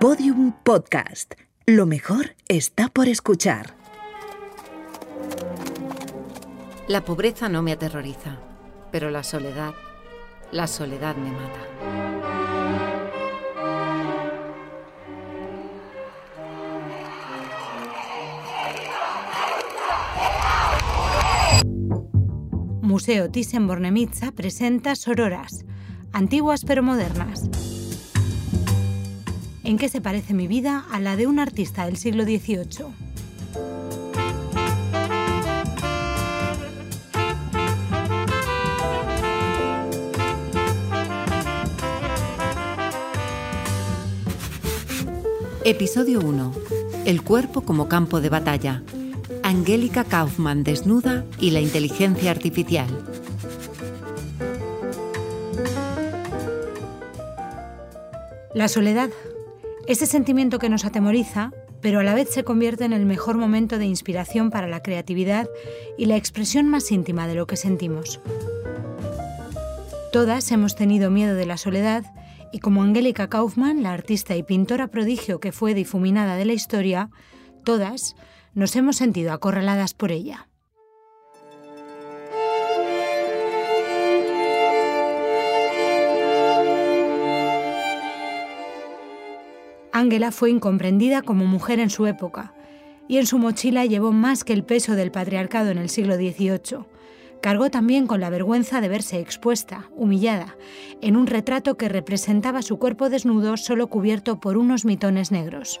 Podium 0.00 0.52
Podcast. 0.64 1.34
Lo 1.66 1.84
mejor 1.84 2.34
está 2.48 2.88
por 2.88 3.06
escuchar. 3.06 3.74
La 6.88 7.04
pobreza 7.04 7.50
no 7.50 7.60
me 7.60 7.72
aterroriza, 7.72 8.38
pero 8.90 9.10
la 9.10 9.22
soledad, 9.22 9.74
la 10.52 10.66
soledad 10.68 11.16
me 11.16 11.30
mata. 11.32 11.60
Museo 22.80 23.30
Thyssen-Bornemisza 23.30 24.32
presenta 24.32 24.94
Sororas, 24.94 25.66
antiguas 26.14 26.64
pero 26.64 26.82
modernas. 26.82 27.59
¿En 29.70 29.78
qué 29.78 29.88
se 29.88 30.00
parece 30.00 30.34
mi 30.34 30.48
vida 30.48 30.84
a 30.90 30.98
la 30.98 31.14
de 31.14 31.28
un 31.28 31.38
artista 31.38 31.86
del 31.86 31.96
siglo 31.96 32.24
XVIII? 32.24 32.86
Episodio 45.64 46.18
1. 46.18 46.52
El 47.06 47.22
cuerpo 47.22 47.60
como 47.60 47.88
campo 47.88 48.20
de 48.20 48.28
batalla. 48.28 48.82
Angélica 49.44 50.02
Kaufmann 50.02 50.64
desnuda 50.64 51.24
y 51.38 51.52
la 51.52 51.60
inteligencia 51.60 52.32
artificial. 52.32 52.88
La 58.52 58.66
soledad, 58.66 59.10
ese 59.90 60.06
sentimiento 60.06 60.60
que 60.60 60.68
nos 60.68 60.84
atemoriza, 60.84 61.52
pero 61.80 61.98
a 61.98 62.04
la 62.04 62.14
vez 62.14 62.30
se 62.30 62.44
convierte 62.44 62.84
en 62.84 62.92
el 62.92 63.06
mejor 63.06 63.36
momento 63.36 63.76
de 63.76 63.86
inspiración 63.86 64.50
para 64.50 64.68
la 64.68 64.84
creatividad 64.84 65.48
y 65.98 66.06
la 66.06 66.16
expresión 66.16 66.68
más 66.68 66.92
íntima 66.92 67.26
de 67.26 67.34
lo 67.34 67.48
que 67.48 67.56
sentimos. 67.56 68.20
Todas 70.12 70.52
hemos 70.52 70.76
tenido 70.76 71.10
miedo 71.10 71.34
de 71.34 71.46
la 71.46 71.56
soledad 71.56 72.04
y 72.52 72.60
como 72.60 72.84
Angélica 72.84 73.28
Kaufmann, 73.28 73.82
la 73.82 73.92
artista 73.92 74.36
y 74.36 74.44
pintora 74.44 74.86
prodigio 74.86 75.40
que 75.40 75.50
fue 75.50 75.74
difuminada 75.74 76.36
de 76.36 76.44
la 76.44 76.52
historia, 76.52 77.10
todas 77.64 78.14
nos 78.54 78.76
hemos 78.76 78.94
sentido 78.94 79.32
acorraladas 79.32 79.94
por 79.94 80.12
ella. 80.12 80.49
Ángela 90.00 90.32
fue 90.32 90.50
incomprendida 90.50 91.20
como 91.20 91.44
mujer 91.44 91.78
en 91.78 91.90
su 91.90 92.06
época, 92.06 92.54
y 93.06 93.18
en 93.18 93.26
su 93.26 93.38
mochila 93.38 93.84
llevó 93.84 94.12
más 94.12 94.44
que 94.44 94.54
el 94.54 94.64
peso 94.64 94.94
del 94.96 95.10
patriarcado 95.10 95.70
en 95.70 95.76
el 95.76 95.90
siglo 95.90 96.16
XVIII. 96.16 96.86
Cargó 97.42 97.70
también 97.70 98.06
con 98.06 98.18
la 98.20 98.30
vergüenza 98.30 98.80
de 98.80 98.88
verse 98.88 99.20
expuesta, 99.20 99.90
humillada, 99.94 100.56
en 101.02 101.16
un 101.16 101.26
retrato 101.26 101.76
que 101.76 101.90
representaba 101.90 102.62
su 102.62 102.78
cuerpo 102.78 103.10
desnudo 103.10 103.58
solo 103.58 103.88
cubierto 103.88 104.40
por 104.40 104.56
unos 104.56 104.86
mitones 104.86 105.30
negros. 105.32 105.80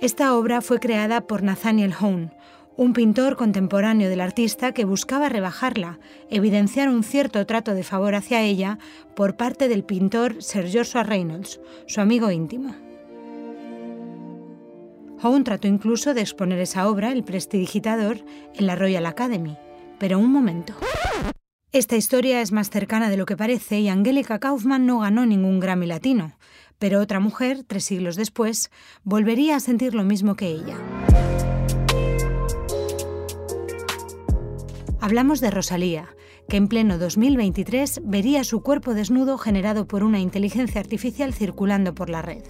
Esta 0.00 0.34
obra 0.34 0.62
fue 0.62 0.80
creada 0.80 1.20
por 1.20 1.42
Nathaniel 1.42 1.92
Hone, 2.00 2.30
un 2.76 2.92
pintor 2.92 3.36
contemporáneo 3.36 4.08
del 4.08 4.20
artista 4.20 4.72
que 4.72 4.84
buscaba 4.84 5.28
rebajarla, 5.28 5.98
evidenciar 6.30 6.88
un 6.88 7.02
cierto 7.04 7.44
trato 7.46 7.74
de 7.74 7.82
favor 7.82 8.14
hacia 8.14 8.42
ella 8.42 8.78
por 9.14 9.36
parte 9.36 9.68
del 9.68 9.84
pintor 9.84 10.42
Sir 10.42 10.68
Joshua 10.72 11.02
Reynolds, 11.02 11.60
su 11.86 12.00
amigo 12.00 12.30
íntimo. 12.30 12.74
Hone 15.22 15.44
trató 15.44 15.68
incluso 15.68 16.14
de 16.14 16.22
exponer 16.22 16.58
esa 16.60 16.88
obra, 16.88 17.12
El 17.12 17.24
prestidigitador, 17.24 18.24
en 18.54 18.66
la 18.66 18.74
Royal 18.74 19.04
Academy. 19.04 19.58
Pero 19.98 20.18
un 20.18 20.32
momento. 20.32 20.74
Esta 21.72 21.96
historia 21.96 22.40
es 22.40 22.52
más 22.52 22.70
cercana 22.70 23.10
de 23.10 23.18
lo 23.18 23.26
que 23.26 23.36
parece 23.36 23.80
y 23.80 23.88
Angélica 23.88 24.38
Kaufmann 24.38 24.86
no 24.86 25.00
ganó 25.00 25.26
ningún 25.26 25.60
Grammy 25.60 25.86
latino, 25.86 26.32
pero 26.78 27.00
otra 27.00 27.20
mujer, 27.20 27.62
tres 27.64 27.84
siglos 27.84 28.16
después, 28.16 28.70
volvería 29.04 29.56
a 29.56 29.60
sentir 29.60 29.94
lo 29.94 30.02
mismo 30.02 30.34
que 30.34 30.48
ella. 30.48 30.76
Hablamos 35.02 35.40
de 35.40 35.50
Rosalía, 35.50 36.14
que 36.46 36.58
en 36.58 36.68
pleno 36.68 36.98
2023 36.98 38.02
vería 38.04 38.44
su 38.44 38.62
cuerpo 38.62 38.92
desnudo 38.92 39.38
generado 39.38 39.88
por 39.88 40.04
una 40.04 40.20
inteligencia 40.20 40.78
artificial 40.78 41.32
circulando 41.32 41.94
por 41.94 42.10
la 42.10 42.20
red. 42.20 42.42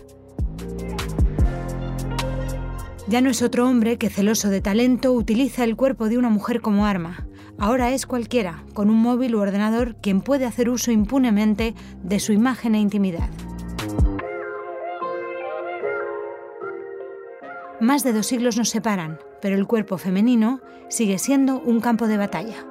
Ya 3.06 3.21
no 3.21 3.31
es 3.31 3.43
otro 3.43 3.69
hombre 3.69 3.99
que, 3.99 4.11
celoso 4.11 4.49
de 4.49 4.61
talento, 4.61 5.12
utiliza 5.12 5.62
el 5.62 5.77
cuerpo 5.77 6.09
de 6.09 6.19
una 6.19 6.28
mujer 6.28 6.61
como 6.61 6.87
arma. 6.87 7.28
Ahora 7.56 7.93
es 7.93 8.05
cualquiera, 8.05 8.65
con 8.75 8.91
un 8.91 8.97
móvil 8.97 9.37
u 9.37 9.41
ordenador, 9.41 9.94
quien 10.00 10.21
puede 10.21 10.44
hacer 10.44 10.71
uso 10.71 10.91
impunemente 10.91 11.75
de 12.03 12.19
su 12.19 12.32
imagen 12.32 12.75
e 12.75 12.81
intimidad. 12.81 13.31
Más 17.81 18.03
de 18.03 18.12
dos 18.12 18.27
siglos 18.27 18.56
nos 18.56 18.71
separan, 18.71 19.19
pero 19.40 19.56
el 19.56 19.66
cuerpo 19.66 19.98
femenino 19.98 20.60
sigue 20.88 21.18
siendo 21.18 21.60
un 21.60 21.80
campo 21.80 22.06
de 22.06 22.16
batalla. 22.16 22.66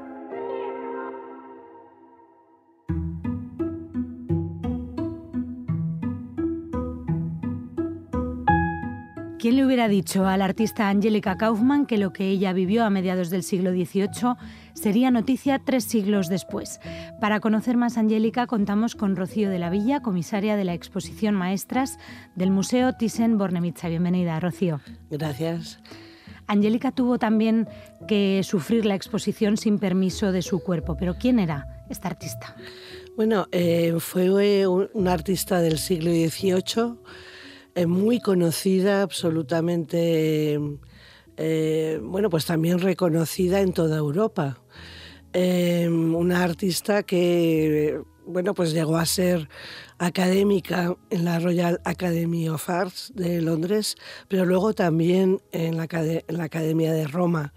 ¿Quién 9.40 9.56
le 9.56 9.66
hubiera 9.66 9.88
dicho 9.88 10.28
a 10.28 10.36
la 10.36 10.44
artista 10.44 10.90
Angélica 10.90 11.38
Kaufmann 11.38 11.86
que 11.86 11.98
lo 11.98 12.12
que 12.12 12.28
ella 12.28 12.52
vivió 12.52 12.84
a 12.84 12.90
mediados 12.90 13.30
del 13.30 13.44
siglo 13.44 13.72
XVIII 13.72 14.36
sería 14.74 15.12
noticia 15.12 15.60
tres 15.60 15.86
siglos 15.86 16.28
después? 16.28 16.82
Para 17.22 17.40
conocer 17.40 17.78
más 17.78 17.96
a 17.96 18.02
Angélica 18.02 18.48
contamos 18.48 18.96
con 18.96 19.16
Rocío 19.16 19.50
de 19.50 19.58
la 19.58 19.70
Villa, 19.70 20.02
comisaria 20.02 20.58
de 20.58 20.66
la 20.66 20.74
exposición 20.74 21.36
Maestras 21.36 22.00
del 22.36 22.52
Museo 22.52 22.92
Thyssen-Bornemisza. 22.92 23.88
Bienvenida, 23.88 24.38
Rocío. 24.42 24.82
Gracias. 25.10 25.80
Angélica 26.50 26.92
tuvo 26.92 27.18
también 27.20 27.70
que 28.08 28.42
sufrir 28.44 28.86
la 28.86 28.96
exposición 28.96 29.56
sin 29.56 29.80
permiso 29.80 30.32
de 30.32 30.42
su 30.42 30.60
cuerpo, 30.60 30.98
pero 30.98 31.16
¿quién 31.18 31.40
era 31.40 31.86
esta 31.90 32.10
artista? 32.10 32.56
Bueno, 33.16 33.48
eh, 33.52 33.96
fue 34.00 34.66
una 34.68 35.14
artista 35.14 35.62
del 35.62 35.78
siglo 35.78 36.12
XVIII 36.12 36.98
muy 37.86 38.20
conocida, 38.20 39.04
absolutamente, 39.04 40.60
eh, 41.38 42.00
bueno, 42.02 42.30
pues 42.30 42.46
también 42.46 42.80
reconocida 42.80 43.62
en 43.62 43.74
toda 43.74 43.98
Europa. 43.98 44.62
Una 45.34 46.44
artista 46.44 47.04
que, 47.04 48.02
bueno, 48.26 48.54
pues 48.54 48.74
llegó 48.74 48.98
a 48.98 49.06
ser 49.06 49.48
académica 50.00 50.96
en 51.10 51.26
la 51.26 51.40
Royal 51.40 51.80
Academy 51.84 52.50
of 52.50 52.70
Arts 52.70 53.12
de 53.14 53.42
Londres, 53.42 53.96
pero 54.28 54.46
luego 54.46 54.74
también 54.74 55.42
en 55.52 55.78
la, 55.78 55.84
Academia 55.84 56.94
de 56.94 57.08
Roma. 57.08 57.54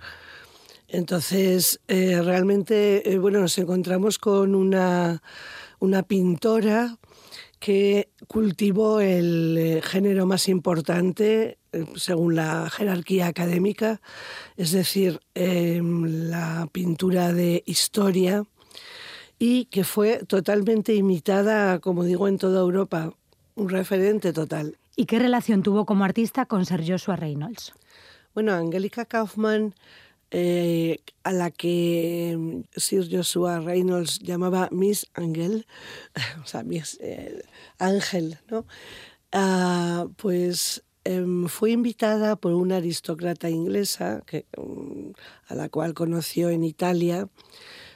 Entonces, 0.89 1.81
eh, 1.89 2.21
realmente, 2.23 3.11
eh, 3.11 3.19
bueno, 3.19 3.41
nos 3.41 3.57
encontramos 3.57 4.19
con 4.19 4.55
una, 4.55 5.23
una 5.79 6.03
pintora 6.03 6.99
que 7.59 8.11
cultivó 8.27 9.01
el 9.01 9.57
eh, 9.57 9.83
género 9.83 10.27
más 10.27 10.49
importante 10.49 11.59
según 11.95 12.35
la 12.35 12.69
jerarquía 12.69 13.27
académica, 13.27 14.01
es 14.57 14.73
decir, 14.73 15.21
em, 15.35 16.29
la 16.29 16.69
pintura 16.71 17.33
de 17.33 17.63
historia, 17.67 18.45
y 19.45 19.65
que 19.65 19.83
fue 19.83 20.25
totalmente 20.25 20.95
imitada, 20.95 21.81
como 21.81 22.05
digo, 22.05 22.29
en 22.29 22.39
toda 22.39 22.61
Europa, 22.61 23.13
un 23.57 23.71
referente 23.71 24.33
total. 24.33 24.79
¿Y 24.95 25.07
qué 25.07 25.19
relación 25.19 25.65
tuvo 25.65 25.85
como 25.85 26.05
artista 26.05 26.47
con 26.47 26.65
Sir 26.65 26.85
Joshua 26.87 27.17
Reynolds? 27.17 27.73
Bueno, 28.35 28.53
Angélica 28.53 29.05
Kaufmann 29.05 29.75
eh, 30.31 31.01
a 31.25 31.33
la 31.33 31.51
que 31.51 32.37
mm, 32.39 32.61
Sir 32.77 33.09
Joshua 33.11 33.59
Reynolds 33.59 34.21
llamaba 34.21 34.69
Miss 34.71 35.09
Angel, 35.15 35.67
o 36.45 36.47
sea, 36.47 36.63
Miss 36.63 36.97
eh, 37.01 37.43
Ángel, 37.79 38.39
¿no? 38.49 38.65
Ah, 39.33 40.07
pues 40.19 40.85
em, 41.03 41.49
fue 41.49 41.73
invitada 41.73 42.37
por 42.37 42.53
una 42.53 42.77
aristócrata 42.77 43.51
inglesa 43.51 44.23
que, 44.25 44.47
mm, 44.57 45.11
a 45.49 45.55
la 45.57 45.69
cual 45.69 45.95
conoció 45.95 46.49
en 46.49 46.63
Italia 46.63 47.29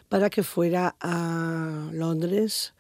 para 0.08 0.31
que 0.31 0.43
fuera 0.43 0.97
a 1.00 1.91
Londres. 1.93 2.75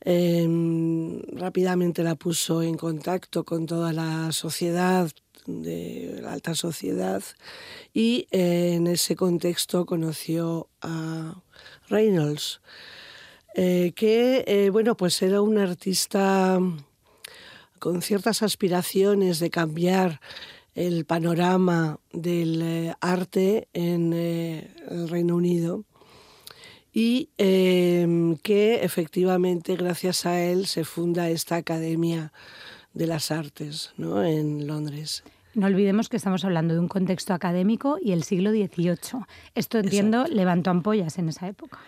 Em, 0.00 1.22
rápidamente 1.32 2.02
la 2.02 2.14
puso 2.14 2.62
en 2.62 2.76
contacto 2.76 3.44
con 3.44 3.64
toda 3.66 3.92
la 3.92 4.32
sociedad 4.32 5.10
de 5.46 6.18
la 6.20 6.32
alta 6.32 6.54
sociedad 6.54 7.22
y 7.92 8.26
en 8.30 8.86
ese 8.86 9.16
contexto 9.16 9.86
conoció 9.86 10.68
a 10.82 11.42
Reynolds, 11.88 12.60
eh, 13.54 13.92
que 13.94 14.44
eh, 14.46 14.70
bueno, 14.70 14.96
pues 14.96 15.20
era 15.22 15.40
un 15.40 15.58
artista 15.58 16.58
con 17.78 18.02
ciertas 18.02 18.42
aspiraciones 18.42 19.38
de 19.38 19.50
cambiar 19.50 20.20
el 20.74 21.04
panorama 21.04 22.00
del 22.12 22.62
eh, 22.62 22.94
arte 23.00 23.68
en 23.72 24.12
el 24.12 25.08
Reino 25.08 25.36
Unido 25.36 25.84
y 26.94 27.28
em, 27.38 28.36
que 28.36 28.84
efectivamente 28.84 29.74
gracias 29.74 30.26
a 30.26 30.40
él 30.40 30.66
se 30.66 30.84
funda 30.84 31.28
esta 31.28 31.56
Academia 31.56 32.32
de 32.94 33.08
las 33.08 33.32
Artes 33.32 33.92
en 33.98 34.68
Londres. 34.68 35.24
No 35.54 35.66
olvidemos 35.66 36.08
que 36.08 36.16
estamos 36.16 36.44
hablando 36.44 36.72
de 36.74 36.80
un 36.80 36.86
contexto 36.86 37.34
académico 37.34 37.98
y 38.00 38.12
el 38.12 38.22
siglo 38.22 38.50
XVIII. 38.50 39.24
Esto 39.56 39.78
entiendo 39.78 40.26
levantó 40.26 40.70
ampollas 40.70 41.18
en 41.18 41.28
esa 41.28 41.48
época. 41.48 41.80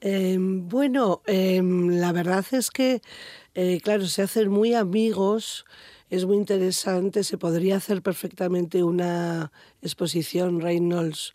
Em, 0.00 0.68
bueno, 0.68 1.22
em, 1.26 1.90
la 1.90 2.10
verdad 2.10 2.44
es 2.50 2.72
que, 2.72 3.00
eh, 3.54 3.80
claro, 3.80 4.06
se 4.06 4.22
hacen 4.22 4.50
muy 4.50 4.74
amigos, 4.74 5.64
es 6.10 6.26
muy 6.26 6.36
interesante, 6.36 7.22
se 7.22 7.38
podría 7.38 7.76
hacer 7.76 8.02
perfectamente 8.02 8.82
una 8.82 9.52
exposición 9.80 10.60
Reynolds 10.60 11.34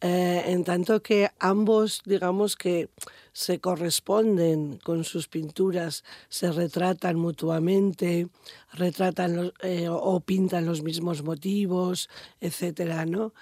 eh, 0.00 0.24
eh, 0.24 0.52
en 0.52 0.64
tanto 0.64 1.02
que 1.02 1.30
ambos, 1.38 2.02
digamos 2.04 2.56
que 2.56 2.88
se 3.32 3.60
corresponden 3.60 4.78
con 4.78 5.04
sus 5.04 5.28
pinturas, 5.28 6.04
se 6.28 6.50
retratan 6.52 7.16
mutuamente, 7.16 8.28
retratan 8.72 9.52
eh, 9.62 9.88
o 9.88 10.20
pintan 10.20 10.66
los 10.66 10.82
mismos 10.82 11.22
motivos, 11.22 12.08
etcétera, 12.40 13.06
¿no? 13.06 13.32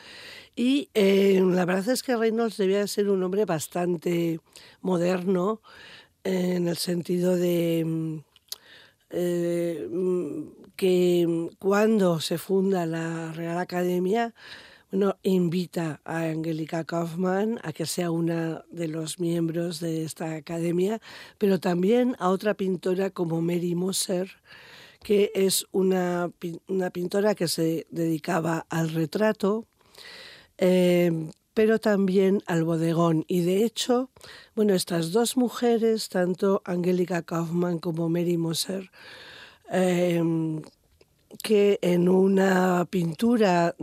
Y 0.55 0.89
eh, 0.95 1.43
la 1.45 1.65
verdad 1.65 1.89
es 1.91 2.03
que 2.03 2.17
Reynolds 2.17 2.57
debía 2.57 2.87
ser 2.87 3.11
un 3.11 3.23
hombre 3.23 3.45
bastante 3.45 4.41
moderno 4.81 5.61
en 6.25 6.69
el 6.69 6.77
sentido 6.77 7.37
de 7.37 7.85
mm, 9.11 10.43
que 10.77 11.51
cuando 11.59 12.21
se 12.21 12.39
funda 12.39 12.87
la 12.87 13.33
Real 13.33 13.59
Academia 13.59 14.35
bueno, 14.93 15.17
invita 15.23 16.03
a 16.05 16.25
Angélica 16.25 16.85
Kaufmann 16.85 17.59
a 17.63 17.73
que 17.73 17.87
sea 17.87 18.11
una 18.11 18.63
de 18.71 18.89
los 18.89 19.19
miembros 19.19 19.81
de 19.81 20.05
esta 20.05 20.35
academia, 20.35 21.01
pero 21.39 21.59
también 21.59 22.15
a 22.19 22.29
otra 22.29 22.53
pintora 22.53 23.09
como 23.09 23.41
Mary 23.41 23.75
Moser, 23.75 24.31
que 25.03 25.33
es 25.35 25.65
una, 25.73 26.31
pintora 26.93 27.35
que 27.35 27.49
se 27.49 27.87
dedicaba 27.91 28.67
al 28.69 28.91
retrato, 28.91 29.65
eh, 30.59 31.31
pero 31.55 31.79
también 31.79 32.43
al 32.47 32.63
bodegón. 32.65 33.25
Y 33.29 33.41
de 33.41 33.65
hecho, 33.65 34.11
bueno, 34.55 34.75
estas 34.75 35.11
dos 35.11 35.39
mujeres, 35.39 36.11
tanto 36.11 36.61
Angélica 36.67 37.23
Kaufmann 37.23 37.79
como 37.79 38.11
Mary 38.11 38.37
Moser, 38.37 38.91
eh, 39.71 40.23
que 41.43 41.79
en 41.83 42.09
una 42.09 42.87
pintura 42.91 43.75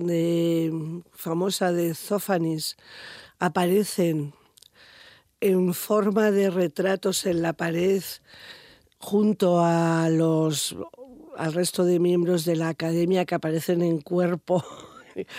famosa 1.12 1.72
de 1.72 1.94
Zófanis 1.96 2.78
aparecen 3.40 4.34
en 5.42 5.74
forma 5.74 6.32
de 6.32 6.50
retratos 6.50 7.26
en 7.26 7.42
la 7.42 7.54
pared 7.54 8.04
junto 8.98 9.64
a 9.64 10.10
los 10.10 10.76
al 11.38 11.54
resto 11.54 11.86
de 11.86 12.00
miembros 12.00 12.44
de 12.44 12.58
la 12.58 12.68
academia 12.68 13.26
que 13.26 13.36
aparecen 13.36 13.82
en 13.82 14.02
cuerpo 14.02 14.64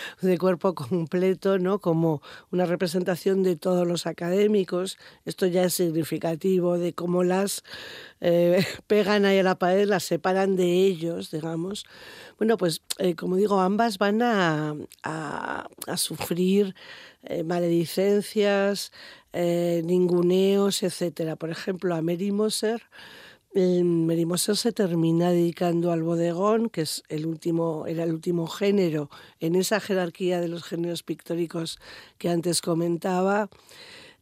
de 0.20 0.38
cuerpo 0.38 0.74
completo, 0.74 1.58
¿no? 1.58 1.78
Como 1.78 2.22
una 2.50 2.66
representación 2.66 3.42
de 3.42 3.56
todos 3.56 3.86
los 3.86 4.06
académicos. 4.06 4.98
Esto 5.24 5.46
ya 5.46 5.64
es 5.64 5.74
significativo 5.74 6.78
de 6.78 6.92
cómo 6.92 7.22
las 7.24 7.64
eh, 8.20 8.64
pegan 8.86 9.24
ahí 9.24 9.38
a 9.38 9.42
la 9.42 9.58
pared, 9.58 9.88
las 9.88 10.04
separan 10.04 10.56
de 10.56 10.84
ellos, 10.84 11.30
digamos. 11.30 11.86
Bueno, 12.38 12.56
pues 12.56 12.82
eh, 12.98 13.14
como 13.14 13.36
digo, 13.36 13.60
ambas 13.60 13.98
van 13.98 14.22
a, 14.22 14.74
sufrir 15.96 16.74
eh, 17.24 17.42
maledicencias, 17.42 18.92
ninguneos, 19.32 20.82
etcétera. 20.82 21.36
Por 21.36 21.50
ejemplo, 21.50 21.94
a 21.94 22.02
Mary 22.02 22.32
Moser 22.32 22.82
Merimoser 23.52 24.56
se 24.56 24.72
termina 24.72 25.30
dedicando 25.30 25.90
al 25.90 26.02
bodegón, 26.02 26.70
que 26.70 26.82
es 26.82 27.02
el 27.08 27.26
último, 27.26 27.86
era 27.86 28.04
el 28.04 28.12
último 28.12 28.46
género 28.46 29.10
en 29.40 29.56
esa 29.56 29.80
jerarquía 29.80 30.40
de 30.40 30.48
los 30.48 30.62
géneros 30.62 31.02
pictóricos 31.02 31.78
que 32.18 32.28
antes 32.28 32.60
comentaba, 32.60 33.50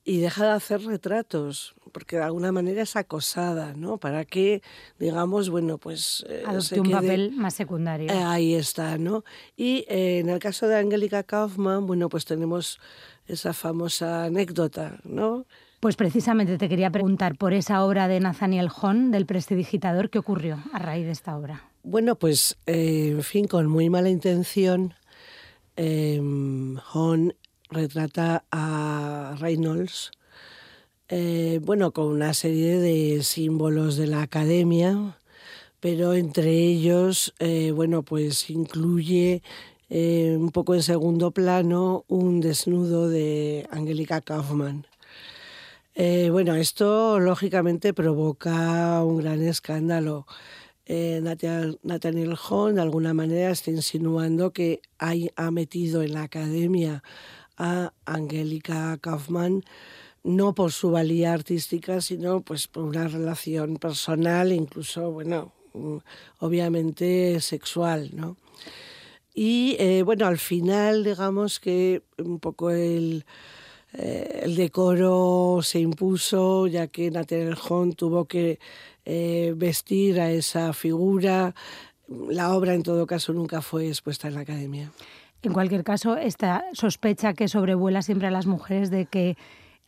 y 0.09 0.21
deja 0.21 0.47
de 0.47 0.53
hacer 0.53 0.81
retratos, 0.85 1.75
porque 1.93 2.17
de 2.17 2.23
alguna 2.23 2.51
manera 2.51 2.81
es 2.81 2.97
acosada, 2.97 3.75
¿no? 3.75 3.99
Para 3.99 4.25
que, 4.25 4.63
digamos, 4.99 5.51
bueno, 5.51 5.77
pues... 5.77 6.25
Eh, 6.31 6.45
un 6.79 6.91
papel 6.91 7.33
más 7.33 7.53
secundario. 7.53 8.11
Eh, 8.11 8.23
ahí 8.25 8.55
está, 8.55 8.97
¿no? 8.97 9.23
Y 9.55 9.85
eh, 9.87 10.21
en 10.21 10.31
el 10.31 10.39
caso 10.39 10.67
de 10.67 10.79
Angélica 10.79 11.25
Kaufmann, 11.25 11.87
bueno, 11.87 12.09
pues 12.09 12.25
tenemos 12.25 12.81
esa 13.27 13.53
famosa 13.53 14.25
anécdota, 14.25 14.99
¿no? 15.05 15.45
Pues 15.81 15.95
precisamente 15.95 16.59
te 16.59 16.69
quería 16.69 16.91
preguntar 16.91 17.37
por 17.37 17.53
esa 17.53 17.85
obra 17.85 18.09
de 18.09 18.19
Nathaniel 18.19 18.69
Hahn, 18.69 19.13
del 19.13 19.27
prestidigitador, 19.27 20.11
¿qué 20.11 20.19
ocurrió 20.19 20.59
a 20.73 20.81
raíz 20.81 21.07
de 21.07 21.13
esta 21.13 21.37
obra? 21.37 21.71
Bueno, 21.85 22.17
pues, 22.17 22.59
eh, 22.67 23.11
en 23.13 23.23
fin, 23.23 23.47
con 23.47 23.69
muy 23.69 23.89
mala 23.89 24.11
intención, 24.11 24.95
eh, 25.77 26.21
retrata 27.71 28.45
a 28.51 29.37
Reynolds, 29.39 30.11
eh, 31.09 31.61
bueno, 31.63 31.93
con 31.93 32.07
una 32.07 32.35
serie 32.35 32.81
de 32.81 33.23
símbolos 33.23 33.97
de 33.97 34.09
la 34.09 34.23
academia, 34.23 35.17
pero 35.79 36.15
entre 36.15 36.51
ellos, 36.51 37.35
eh, 37.39 37.71
bueno, 37.71 38.03
pues 38.03 38.51
incluye 38.51 39.43
un 39.91 40.51
poco 40.51 40.75
en 40.75 40.83
segundo 40.83 41.31
plano 41.31 42.05
un 42.09 42.41
desnudo 42.41 43.09
de 43.09 43.67
Angélica 43.71 44.21
Kaufmann. 44.21 44.85
Eh, 46.01 46.31
bueno, 46.31 46.55
esto 46.55 47.19
lógicamente 47.19 47.93
provoca 47.93 49.03
un 49.03 49.17
gran 49.19 49.43
escándalo. 49.43 50.29
Eh, 50.87 51.21
Nathaniel 51.83 52.37
Hahn 52.37 52.77
de 52.77 52.83
alguna 52.83 53.15
manera 53.15 53.51
está 53.51 53.73
insinuando 53.73 54.53
que 54.53 54.81
hay, 54.99 55.33
ha 55.35 55.51
metido 55.51 56.05
en 56.05 56.13
la 56.13 56.23
academia 56.23 57.03
a 57.57 57.93
Angélica 58.07 58.97
Kaufmann 58.99 59.65
no 60.23 60.55
por 60.55 60.71
su 60.71 60.93
valía 60.93 61.33
artística, 61.33 62.01
sino 62.01 62.43
pues 62.43 62.69
por 62.69 62.85
una 62.85 63.09
relación 63.09 63.77
personal, 63.77 64.53
incluso, 64.53 65.11
bueno, 65.11 65.53
mm, 65.75 65.97
obviamente 66.39 67.41
sexual, 67.41 68.11
¿no? 68.15 68.37
Y 69.35 69.75
eh, 69.81 70.03
bueno, 70.05 70.27
al 70.27 70.39
final, 70.39 71.03
digamos 71.03 71.59
que 71.59 72.05
un 72.19 72.39
poco 72.39 72.71
el, 72.71 73.25
eh, 73.95 74.41
el 74.45 74.57
decoro 74.57 75.61
se 75.63 75.81
impuso, 75.81 76.67
ya 76.67 76.89
que 76.89 77.11
Nathaniel 77.11 77.57
Hahn 77.57 77.95
tuvo 77.95 78.27
que 78.27 78.59
eh, 79.05 79.55
vestir 79.57 80.21
a 80.21 80.31
esa 80.31 80.73
figura. 80.73 81.55
La 82.29 82.55
obra, 82.55 82.75
en 82.75 82.83
todo 82.83 83.07
caso, 83.07 83.33
nunca 83.33 83.63
fue 83.63 83.89
expuesta 83.89 84.29
en 84.29 84.35
la 84.35 84.41
academia. 84.41 84.91
En 85.43 85.53
cualquier 85.53 85.85
caso, 85.85 86.17
esta 86.17 86.65
sospecha 86.73 87.33
que 87.33 87.49
sobrevuela 87.49 88.03
siempre 88.03 88.29
a 88.29 88.31
las 88.31 88.47
mujeres 88.47 88.91
de 88.91 89.07
que 89.07 89.37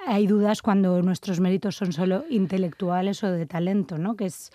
hay 0.06 0.26
dudas 0.26 0.62
cuando 0.62 1.02
nuestros 1.02 1.40
méritos 1.40 1.76
son 1.76 1.92
solo 1.92 2.24
intelectuales 2.30 3.22
o 3.22 3.30
de 3.30 3.46
talento, 3.46 3.98
¿no? 3.98 4.16
Que 4.16 4.26
es 4.26 4.50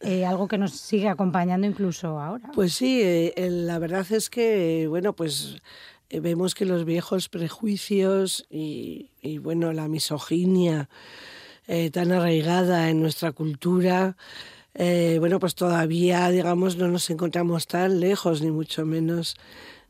eh, 0.00 0.26
algo 0.26 0.48
que 0.48 0.58
nos 0.58 0.72
sigue 0.72 1.08
acompañando 1.08 1.66
incluso 1.66 2.18
ahora. 2.18 2.50
Pues 2.54 2.74
sí, 2.74 3.32
la 3.36 3.78
verdad 3.78 4.06
es 4.10 4.28
que, 4.28 4.86
bueno, 4.88 5.14
pues 5.14 5.56
eh, 5.56 5.60
vemos 6.10 6.54
que 6.54 6.64
los 6.64 6.84
viejos 6.84 7.28
prejuicios 7.28 8.46
y, 8.50 9.10
bueno, 9.38 9.72
la 9.72 9.88
misoginia 9.88 10.88
eh, 11.68 11.90
tan 11.90 12.10
arraigada 12.10 12.90
en 12.90 13.00
nuestra 13.00 13.32
cultura, 13.32 14.16
eh, 14.74 15.16
bueno, 15.20 15.38
pues 15.38 15.54
todavía, 15.54 16.28
digamos, 16.30 16.76
no 16.76 16.88
nos 16.88 17.08
encontramos 17.10 17.66
tan 17.66 18.00
lejos, 18.00 18.42
ni 18.42 18.50
mucho 18.50 18.84
menos 18.84 19.36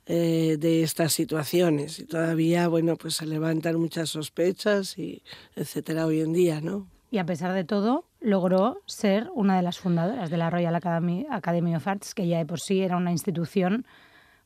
de 0.06 0.82
estas 0.82 1.12
situaciones. 1.12 2.00
Y 2.00 2.04
todavía, 2.04 2.66
bueno, 2.66 2.96
pues 2.96 3.14
se 3.14 3.26
levantan 3.26 3.78
muchas 3.78 4.08
sospechas 4.08 4.98
y 4.98 5.22
etcétera 5.54 6.04
hoy 6.04 6.20
en 6.20 6.32
día, 6.32 6.60
¿no? 6.60 6.88
Y 7.12 7.18
a 7.18 7.26
pesar 7.26 7.52
de 7.52 7.64
todo, 7.64 8.04
logró 8.20 8.80
ser 8.86 9.30
una 9.34 9.56
de 9.56 9.62
las 9.62 9.78
fundadoras 9.78 10.30
de 10.30 10.36
la 10.36 10.48
Royal 10.48 10.74
Academy, 10.74 11.26
Academy 11.30 11.74
of 11.74 11.86
Arts, 11.86 12.14
que 12.14 12.28
ya 12.28 12.38
de 12.38 12.46
por 12.46 12.60
sí 12.60 12.80
era 12.80 12.96
una 12.96 13.10
institución 13.10 13.84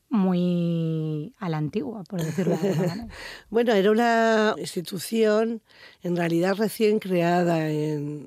muy 0.09 1.33
a 1.39 1.49
la 1.49 1.57
antigua, 1.57 2.03
por 2.03 2.21
decirlo 2.21 2.57
de 2.57 2.75
manera. 2.75 3.07
bueno, 3.49 3.73
era 3.73 3.91
una 3.91 4.55
institución 4.57 5.61
en 6.03 6.15
realidad 6.15 6.55
recién 6.55 6.99
creada 6.99 7.55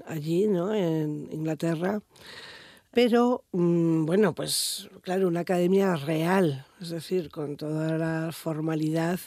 allí, 0.07 0.47
¿no? 0.49 0.75
en 0.75 1.29
Inglaterra, 1.33 2.03
pero 2.91 3.45
mm, 3.53 4.07
bueno, 4.07 4.35
pues 4.35 4.89
claro, 5.03 5.29
una 5.29 5.41
academia 5.41 5.95
real, 5.97 6.67
es 6.81 6.91
decir, 6.91 7.31
con 7.31 7.57
toda 7.57 7.97
la 7.99 8.33
formalidad 8.33 9.21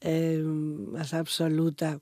eh, 0.00 0.42
más 0.42 1.14
absoluta. 1.14 2.00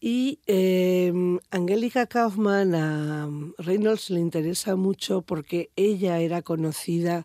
Y 0.00 0.40
eh, 0.46 1.12
Angélica 1.50 2.06
Kaufman 2.06 2.74
a 2.74 3.28
Reynolds 3.58 4.10
le 4.10 4.20
interesa 4.20 4.76
mucho 4.76 5.22
porque 5.22 5.70
ella 5.76 6.18
era 6.18 6.42
conocida 6.42 7.24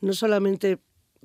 no 0.00 0.12
solamente 0.12 0.78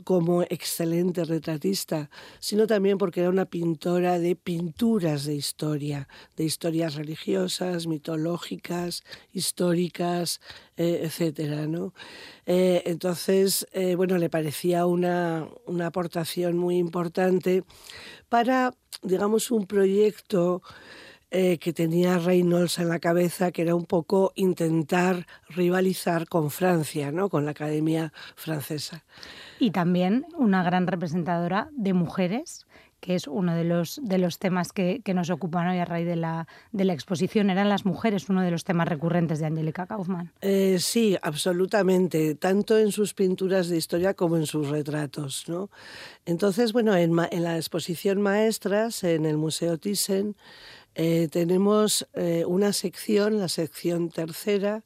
como 0.04 0.44
excelente 0.44 1.24
retratista, 1.24 2.10
sino 2.40 2.68
también 2.68 2.98
porque 2.98 3.22
era 3.22 3.30
una 3.30 3.46
pintora 3.46 4.20
de 4.20 4.36
pinturas 4.36 5.26
de 5.26 5.36
historia, 5.36 6.08
de 6.36 6.44
historias 6.44 6.96
religiosas, 6.96 7.88
mitológicas, 7.88 9.04
históricas, 9.32 10.42
eh, 10.76 11.02
etcétera, 11.04 11.66
¿no? 11.68 11.94
Eh, 12.46 12.84
entonces, 12.86 13.68
eh, 13.72 13.96
bueno, 13.96 14.18
le 14.18 14.30
parecía 14.30 14.86
una, 14.86 15.48
una 15.66 15.88
aportación 15.88 16.58
muy 16.58 16.78
importante 16.78 17.64
para, 18.28 18.74
digamos, 19.02 19.50
un 19.52 19.66
proyecto 19.66 20.62
eh, 21.32 21.58
que 21.58 21.74
tenía 21.74 22.18
Reynolds 22.18 22.80
en 22.80 22.90
la 22.90 23.00
cabeza, 23.00 23.52
que 23.52 23.64
era 23.64 23.76
un 23.76 23.86
poco 23.86 24.32
intentar 24.36 25.26
rivalizar 25.50 26.28
con 26.28 26.52
Francia, 26.52 27.12
¿no? 27.12 27.30
con 27.30 27.46
la 27.46 27.52
Academia 27.52 28.14
Francesa. 28.36 29.04
Y 29.60 29.72
también 29.72 30.26
una 30.38 30.64
gran 30.64 30.88
representadora 30.88 31.70
de 31.72 31.94
mujeres 31.94 32.66
que 33.06 33.14
es 33.14 33.28
uno 33.28 33.56
de 33.56 33.64
los, 33.64 34.00
de 34.02 34.18
los 34.18 34.40
temas 34.40 34.74
que, 34.74 35.02
que 35.04 35.14
nos 35.14 35.30
ocupan 35.30 35.68
hoy 35.68 35.78
a 35.78 35.86
raíz 35.86 36.08
de 36.08 36.16
la, 36.16 36.48
de 36.72 36.86
la 36.86 36.94
exposición. 36.94 37.52
¿Eran 37.52 37.70
las 37.70 37.86
mujeres 37.86 38.30
uno 38.30 38.42
de 38.42 38.50
los 38.50 38.64
temas 38.64 38.88
recurrentes 38.88 39.38
de 39.38 39.46
Angélica 39.46 39.86
Kaufmann? 39.86 40.32
Eh, 40.42 40.78
sí, 40.80 41.16
absolutamente, 41.22 42.34
tanto 42.34 42.80
en 42.80 42.92
sus 42.92 43.14
pinturas 43.14 43.70
de 43.70 43.78
historia 43.78 44.16
como 44.16 44.38
en 44.38 44.48
sus 44.48 44.70
retratos. 44.70 45.48
¿no? 45.48 45.70
Entonces, 46.26 46.74
bueno, 46.74 46.96
en, 46.96 47.16
en 47.30 47.44
la 47.44 47.58
exposición 47.58 48.22
Maestras, 48.22 49.04
en 49.04 49.28
el 49.28 49.38
Museo 49.38 49.78
Thyssen, 49.78 50.36
eh, 50.96 51.28
tenemos 51.30 52.08
eh, 52.14 52.46
una 52.48 52.72
sección, 52.72 53.38
la 53.38 53.50
sección 53.50 54.10
tercera, 54.10 54.84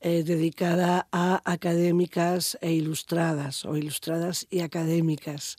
eh, 0.00 0.24
dedicada 0.24 1.08
a 1.12 1.40
académicas 1.44 2.58
e 2.60 2.72
ilustradas, 2.72 3.64
o 3.64 3.76
ilustradas 3.76 4.46
y 4.50 4.60
académicas, 4.60 5.56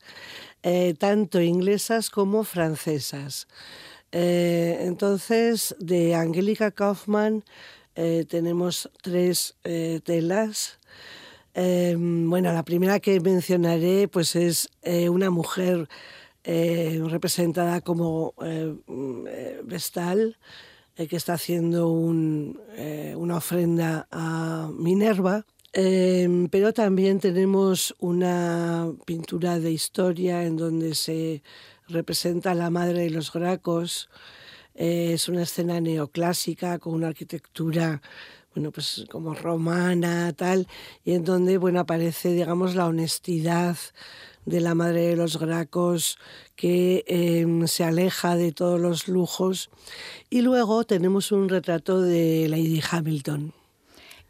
tanto 0.97 1.41
inglesas 1.41 2.09
como 2.09 2.43
francesas. 2.43 3.47
entonces, 4.11 5.75
de 5.79 6.15
Angélica 6.15 6.71
Kaufmann 6.71 7.43
tenemos 8.27 8.89
tres 9.01 9.55
telas. 10.03 10.79
bueno, 11.53 12.51
la 12.53 12.63
primera 12.63 12.99
que 12.99 13.19
mencionaré 13.21 14.07
pues 14.09 14.35
es 14.35 14.69
una 15.09 15.29
mujer 15.29 15.87
eh, 16.43 17.01
representada 17.09 17.81
como 17.81 18.33
eh, 18.41 18.73
mm, 18.87 19.25
Vestal, 19.65 20.37
eh, 20.95 21.07
que 21.07 21.17
está 21.17 21.33
haciendo 21.33 21.89
una 21.89 23.37
ofrenda 23.37 24.07
a 24.11 24.69
Minerva. 24.73 25.45
pero 25.71 26.73
también 26.73 27.19
tenemos 27.19 27.95
una 27.99 28.91
pintura 29.05 29.59
de 29.59 29.71
historia 29.71 30.43
en 30.43 30.57
donde 30.57 30.95
se 30.95 31.43
representa 31.87 32.51
a 32.51 32.55
la 32.55 32.69
madre 32.69 33.01
de 33.03 33.09
los 33.11 33.31
Gracos. 33.31 34.09
es 34.75 35.29
una 35.29 35.43
escena 35.43 35.79
neoclásica 35.81 36.79
con 36.79 36.93
una 36.93 37.07
arquitectura 37.09 38.01
bueno, 38.53 38.71
pues 38.71 39.05
como 39.09 39.33
romana, 39.33 40.33
tal, 40.33 40.67
y 41.05 41.13
en 41.13 41.23
donde, 41.23 41.57
bueno, 41.57 41.79
aparece, 41.81 42.33
digamos, 42.33 42.75
la 42.75 42.87
honestidad 42.87 43.77
de 44.45 44.61
la 44.61 44.75
madre 44.75 45.07
de 45.07 45.15
los 45.15 45.37
Gracos 45.37 46.17
que 46.55 47.03
em, 47.07 47.67
se 47.67 47.83
aleja 47.83 48.35
de 48.35 48.51
todos 48.51 48.79
los 48.79 49.07
lujos. 49.07 49.69
Y 50.29 50.41
luego 50.41 50.83
tenemos 50.83 51.31
un 51.31 51.49
retrato 51.49 52.01
de 52.01 52.47
Lady 52.49 52.81
Hamilton. 52.89 53.53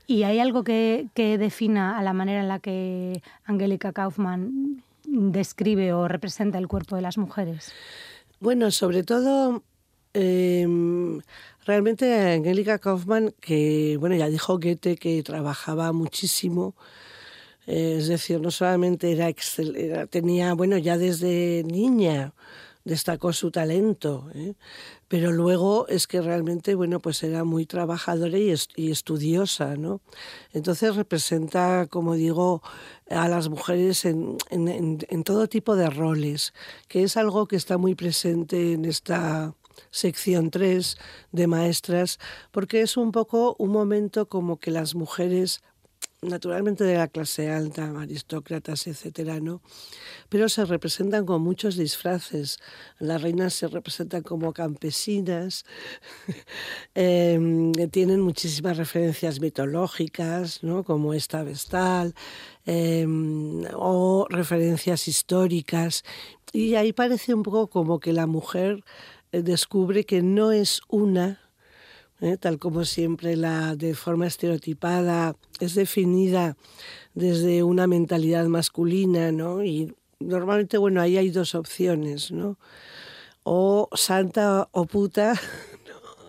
¿Y 0.06 0.24
hay 0.24 0.40
algo 0.40 0.64
que, 0.64 1.08
que 1.14 1.38
defina 1.38 1.98
a 1.98 2.04
la 2.04 2.14
manera 2.14 2.42
en 2.42 2.48
la 2.48 2.60
que 2.60 3.22
Angélica 3.46 3.94
Kaufmann 3.94 4.84
describe 5.06 5.94
o 5.94 6.08
representa 6.08 6.58
el 6.58 6.68
cuerpo 6.68 6.96
de 6.96 7.04
las 7.04 7.18
mujeres? 7.18 7.72
Bueno, 8.40 8.72
sobre 8.72 9.04
todo, 9.04 9.64
em, 10.14 11.20
realmente 11.66 12.14
Angélica 12.14 12.80
Kaufmann, 12.80 13.34
que 13.40 13.98
bueno, 14.00 14.16
ya 14.16 14.30
dijo 14.30 14.60
Goethe 14.60 14.98
que 14.98 15.24
trabajaba 15.24 15.92
muchísimo 15.94 16.76
es 17.70 18.08
decir, 18.08 18.42
no 18.42 18.50
solamente 18.50 19.12
era, 19.12 19.30
excelente, 19.30 20.08
tenía, 20.08 20.56
bueno, 20.56 20.80
ya 20.80 20.98
desde 20.98 21.64
niña 21.66 22.34
destacó 22.84 23.32
su 23.32 23.52
talento, 23.52 24.32
¿eh? 24.34 24.56
pero 25.08 25.32
luego 25.32 25.88
es 25.88 26.08
que 26.08 26.20
realmente, 26.20 26.74
bueno, 26.74 27.00
pues 27.00 27.22
era 27.22 27.44
muy 27.44 27.68
trabajadora 27.68 28.40
y, 28.40 28.50
estudiosa, 28.90 29.76
¿no? 29.76 30.02
Entonces 30.52 30.96
representa, 30.96 31.86
como 31.88 32.16
digo, 32.16 32.64
a 33.12 33.28
las 33.28 33.50
mujeres 33.50 34.04
en, 34.04 34.38
en 34.50 35.24
todo 35.24 35.48
tipo 35.48 35.76
de 35.76 35.92
roles, 35.92 36.56
que 36.88 37.04
es 37.04 37.18
algo 37.18 37.48
que 37.48 37.56
está 37.56 37.78
muy 37.78 37.94
presente 37.94 38.74
en 38.74 38.86
esta 38.86 39.54
sección 39.92 40.52
3 40.52 40.98
de 41.32 41.48
maestras, 41.48 42.20
porque 42.52 42.82
es 42.82 42.98
un 42.98 43.12
poco 43.12 43.56
un 43.60 43.72
momento 43.72 44.28
como 44.28 44.60
que 44.60 44.72
las 44.72 44.96
mujeres 44.96 45.62
naturalmente 46.22 46.84
de 46.84 46.98
la 46.98 47.08
clase 47.08 47.50
alta, 47.50 47.94
aristócratas, 47.98 48.88
etcétera, 48.88 49.40
¿no? 49.40 49.62
Pero 50.28 50.50
se 50.50 50.66
representan 50.66 51.26
con 51.26 51.42
muchos 51.42 51.78
disfraces. 51.78 52.60
Las 53.00 53.22
reinas 53.22 53.54
se 53.54 53.68
representan 53.68 54.24
como 54.24 54.52
campesinas, 54.52 55.66
em, 56.96 57.72
tienen 57.92 58.20
muchísimas 58.20 58.78
referencias 58.78 59.40
mitológicas, 59.40 60.62
¿no? 60.64 60.84
Como 60.84 61.14
esta 61.14 61.44
Vestal, 61.44 62.14
em, 62.66 63.64
o 63.74 64.28
referencias 64.30 65.08
históricas. 65.08 66.04
Y 66.52 66.76
ahí 66.76 66.92
parece 66.94 67.34
un 67.34 67.44
poco 67.44 67.68
como 67.68 68.00
que 68.00 68.12
la 68.12 68.28
mujer 68.28 68.84
descubre 69.32 70.06
que 70.06 70.22
no 70.22 70.52
es 70.52 70.82
una 70.88 71.40
¿eh? 72.22 72.38
tal 72.38 72.60
como 72.60 72.86
siempre 72.86 73.36
la 73.36 73.76
de 73.76 73.96
forma 73.96 74.28
estereotipada 74.28 75.36
es 75.60 75.76
definida 75.76 76.58
desde 77.14 77.64
una 77.64 77.88
mentalidad 77.88 78.46
masculina, 78.46 79.32
¿no? 79.32 79.64
Y 79.64 79.96
normalmente, 80.20 80.78
bueno, 80.78 81.02
ahí 81.02 81.18
hay 81.18 81.30
dos 81.30 81.56
opciones, 81.56 82.32
¿no? 82.32 82.58
O 83.44 83.90
santa 83.94 84.70
o 84.72 84.86
puta, 84.86 85.34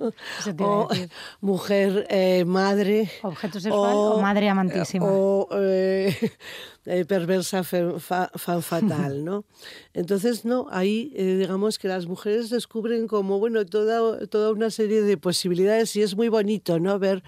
o 0.58 0.88
mujer 1.40 2.06
eh, 2.08 2.44
madre. 2.44 3.10
Objeto 3.22 3.60
sexual 3.60 3.94
o, 3.94 4.20
madre 4.20 4.48
amantísima. 4.48 5.06
O 5.06 5.48
eh, 5.52 6.16
eh, 6.86 7.04
perversa 7.04 7.62
fan 7.62 8.62
fatal, 8.62 9.24
¿no? 9.24 9.44
Entonces, 9.92 10.44
no, 10.44 10.66
ahí 10.70 11.12
digamos 11.14 11.78
que 11.78 11.88
las 11.88 12.06
mujeres 12.06 12.50
descubren 12.50 13.06
como, 13.06 13.38
bueno, 13.38 13.64
toda, 13.66 14.26
toda 14.26 14.52
una 14.52 14.70
serie 14.70 15.02
de 15.02 15.16
posibilidades 15.16 15.94
y 15.96 16.02
es 16.02 16.16
muy 16.16 16.28
bonito, 16.28 16.78
¿no? 16.78 16.98
Ver 16.98 17.22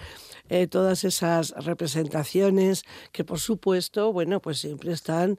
todas 0.68 1.04
esas 1.04 1.54
representaciones 1.64 2.84
que, 3.10 3.24
por 3.24 3.40
supuesto, 3.40 4.12
bueno, 4.12 4.40
pues 4.40 4.58
siempre 4.58 4.92
están 4.92 5.38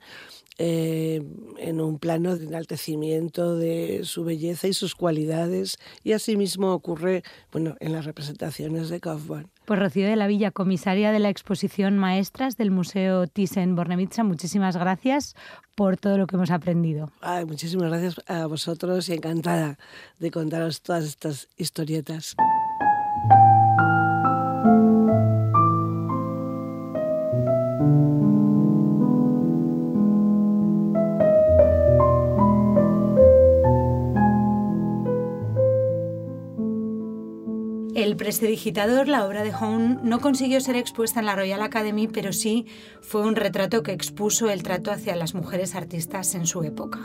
eh, 0.58 1.22
en 1.58 1.82
un 1.82 2.00
plano 2.00 2.38
de 2.38 2.46
enaltecimiento 2.46 3.56
de 3.56 4.02
su 4.04 4.24
belleza 4.24 4.68
y 4.68 4.74
sus 4.74 4.96
cualidades 4.96 5.78
y 6.04 6.12
asimismo 6.12 6.74
ocurre 6.74 7.24
bueno, 7.52 7.76
en 7.80 7.92
las 7.94 8.06
representaciones 8.06 8.90
de 8.90 9.00
Kaufmann. 9.00 9.50
Pues 9.66 9.80
Rocío 9.80 10.08
de 10.08 10.16
la 10.16 10.28
Villa, 10.28 10.52
comisaria 10.52 11.12
de 11.12 11.20
la 11.20 11.30
exposición 11.30 11.98
Maestras 11.98 12.58
del 12.58 12.70
Museo 12.70 13.26
Thyssen-Bornemisza, 13.26 14.24
muchísimas 14.24 14.76
gracias 14.76 15.36
por 15.76 15.98
todo 15.98 16.18
lo 16.18 16.28
que 16.28 16.36
hemos 16.36 16.52
aprendido. 16.52 17.12
muchísimas 17.48 17.90
gracias 17.90 18.22
a 18.28 18.46
vosotros 18.46 19.10
y 19.10 19.14
encantada 19.14 19.80
de 20.20 20.32
contaros 20.32 20.82
todas 20.82 21.06
estas 21.06 21.48
historietas. 21.58 22.36
El 38.14 38.18
prestidigitador, 38.18 39.08
la 39.08 39.26
obra 39.26 39.42
de 39.44 39.52
Hone, 39.56 39.98
no 40.04 40.22
consiguió 40.22 40.62
ser 40.62 40.76
expuesta 40.76 41.20
en 41.20 41.26
la 41.26 41.36
Royal 41.36 41.64
Academy, 41.64 42.08
pero 42.08 42.32
sí 42.32 42.68
fue 43.02 43.22
un 43.22 43.36
retrato 43.36 43.82
que 43.82 43.92
expuso 43.92 44.52
el 44.52 44.62
trato 44.62 44.92
hacia 44.92 45.16
las 45.16 45.34
mujeres 45.34 45.74
artistas 45.74 46.36
en 46.36 46.46
su 46.46 46.62
época. 46.62 47.00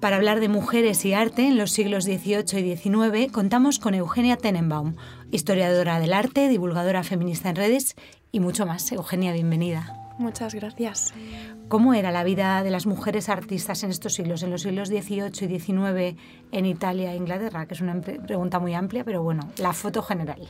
Para 0.00 0.16
hablar 0.16 0.40
de 0.40 0.48
mujeres 0.48 1.04
y 1.04 1.12
arte 1.12 1.46
en 1.46 1.58
los 1.58 1.72
siglos 1.72 2.04
XVIII 2.04 2.58
y 2.58 2.74
XIX, 2.74 3.30
contamos 3.30 3.78
con 3.78 3.92
Eugenia 3.92 4.38
Tenenbaum, 4.38 4.94
historiadora 5.30 6.00
del 6.00 6.14
arte, 6.14 6.48
divulgadora 6.48 7.04
feminista 7.04 7.50
en 7.50 7.56
redes 7.56 7.94
y 8.32 8.40
mucho 8.40 8.64
más. 8.64 8.90
Eugenia, 8.92 9.34
bienvenida. 9.34 9.94
Muchas 10.16 10.54
gracias. 10.54 11.12
¿Cómo 11.68 11.94
era 11.94 12.12
la 12.12 12.22
vida 12.22 12.62
de 12.62 12.70
las 12.70 12.86
mujeres 12.86 13.28
artistas 13.28 13.82
en 13.82 13.90
estos 13.90 14.14
siglos, 14.14 14.44
en 14.44 14.50
los 14.50 14.62
siglos 14.62 14.88
XVIII 14.88 15.32
y 15.40 15.58
XIX 15.58 16.16
en 16.52 16.64
Italia 16.64 17.12
e 17.12 17.16
Inglaterra? 17.16 17.66
Que 17.66 17.74
es 17.74 17.80
una 17.80 18.00
pregunta 18.00 18.60
muy 18.60 18.72
amplia, 18.72 19.02
pero 19.02 19.20
bueno, 19.24 19.50
la 19.58 19.72
foto 19.72 20.00
general. 20.00 20.46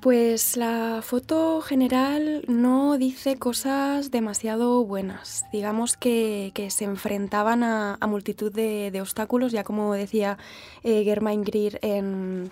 Pues 0.00 0.56
la 0.56 1.00
foto 1.02 1.60
general 1.62 2.44
no 2.46 2.96
dice 2.96 3.38
cosas 3.38 4.12
demasiado 4.12 4.84
buenas. 4.84 5.44
Digamos 5.52 5.96
que, 5.96 6.52
se 6.70 6.84
enfrentaban 6.84 7.64
a, 7.64 7.98
multitud 8.06 8.52
de, 8.52 8.96
obstáculos, 9.00 9.50
ya 9.50 9.64
como 9.64 9.92
decía 9.94 10.38
eh, 10.84 11.02
Germain 11.02 11.42
Greer 11.42 11.80
en, 11.82 12.50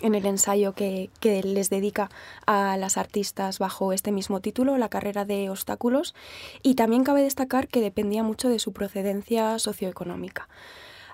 el 0.00 0.26
ensayo 0.26 0.72
que, 0.72 1.10
que, 1.20 1.42
les 1.42 1.70
dedica 1.70 2.10
a 2.46 2.76
las 2.76 2.96
artistas 2.96 3.58
bajo 3.58 3.92
este 3.92 4.12
mismo 4.12 4.40
título, 4.40 4.78
La 4.78 4.88
carrera 4.88 5.24
de 5.24 5.50
obstáculos, 5.50 6.14
y 6.62 6.74
también 6.74 7.04
cabe 7.04 7.22
destacar 7.22 7.68
que 7.68 7.80
dependía 7.80 8.22
mucho 8.22 8.48
de 8.48 8.58
su 8.58 8.72
procedencia 8.72 9.58
socioeconómica. 9.58 10.48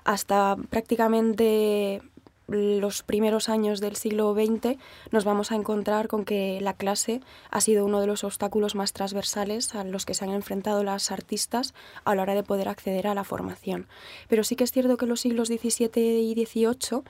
Hasta 0.05 0.55
prácticamente 0.69 2.01
los 2.49 3.03
primeros 3.03 3.49
años 3.49 3.79
del 3.79 3.95
siglo 3.95 4.33
XX 4.33 4.77
nos 5.11 5.23
vamos 5.23 5.51
a 5.51 5.55
encontrar 5.55 6.07
con 6.07 6.25
que 6.25 6.59
la 6.61 6.73
clase 6.73 7.21
ha 7.49 7.61
sido 7.61 7.85
uno 7.85 8.01
de 8.01 8.07
los 8.07 8.23
obstáculos 8.23 8.75
más 8.75 8.93
transversales 8.93 9.75
a 9.75 9.83
los 9.83 10.05
que 10.05 10.13
se 10.13 10.25
han 10.25 10.31
enfrentado 10.31 10.83
las 10.83 11.11
artistas 11.11 11.73
a 12.03 12.15
la 12.15 12.23
hora 12.23 12.35
de 12.35 12.43
poder 12.43 12.67
acceder 12.67 13.07
a 13.07 13.15
la 13.15 13.23
formación. 13.23 13.87
Pero 14.27 14.43
sí 14.43 14.55
que 14.55 14.63
es 14.63 14.71
cierto 14.71 14.97
que 14.97 15.05
los 15.05 15.21
siglos 15.21 15.47
XVII 15.47 16.21
y 16.21 16.45
XVIII, 16.45 17.01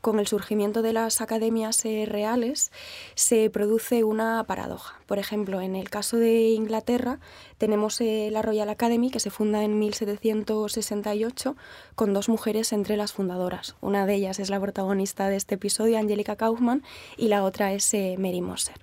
con 0.00 0.18
el 0.18 0.26
surgimiento 0.26 0.82
de 0.82 0.92
las 0.92 1.20
academias 1.20 1.84
eh, 1.84 2.06
reales, 2.06 2.72
se 3.14 3.50
produce 3.50 4.04
una 4.04 4.44
paradoja. 4.44 5.00
Por 5.06 5.18
ejemplo, 5.18 5.60
en 5.60 5.76
el 5.76 5.90
caso 5.90 6.16
de 6.16 6.50
Inglaterra 6.50 7.18
tenemos 7.58 8.00
eh, 8.00 8.28
la 8.30 8.42
Royal 8.42 8.68
Academy 8.68 9.10
que 9.10 9.20
se 9.20 9.30
funda 9.30 9.62
en 9.62 9.78
1768 9.78 11.56
con 11.94 12.12
dos 12.12 12.28
mujeres 12.28 12.72
entre 12.72 12.96
las 12.96 13.12
fundadoras. 13.12 13.76
Una 13.80 14.06
de 14.06 14.14
ellas 14.14 14.38
es 14.38 14.50
la 14.50 14.58
de 14.84 15.36
este 15.36 15.54
episodio, 15.54 15.98
Angelica 15.98 16.36
Kaufman, 16.36 16.82
y 17.16 17.28
la 17.28 17.44
otra 17.44 17.72
es 17.72 17.92
eh, 17.94 18.16
Mary 18.18 18.40
Moser. 18.40 18.76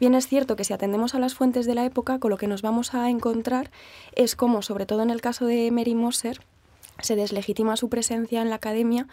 Bien 0.00 0.14
es 0.14 0.28
cierto 0.28 0.56
que 0.56 0.64
si 0.64 0.72
atendemos 0.72 1.14
a 1.14 1.18
las 1.18 1.34
fuentes 1.34 1.66
de 1.66 1.74
la 1.74 1.84
época, 1.84 2.18
con 2.18 2.30
lo 2.30 2.36
que 2.36 2.46
nos 2.46 2.62
vamos 2.62 2.94
a 2.94 3.10
encontrar 3.10 3.70
es 4.14 4.36
como, 4.36 4.62
sobre 4.62 4.86
todo 4.86 5.02
en 5.02 5.10
el 5.10 5.20
caso 5.20 5.46
de 5.46 5.70
Mary 5.70 5.94
Moser, 5.94 6.40
se 7.00 7.16
deslegitima 7.16 7.76
su 7.76 7.88
presencia 7.88 8.42
en 8.42 8.50
la 8.50 8.56
academia 8.56 9.06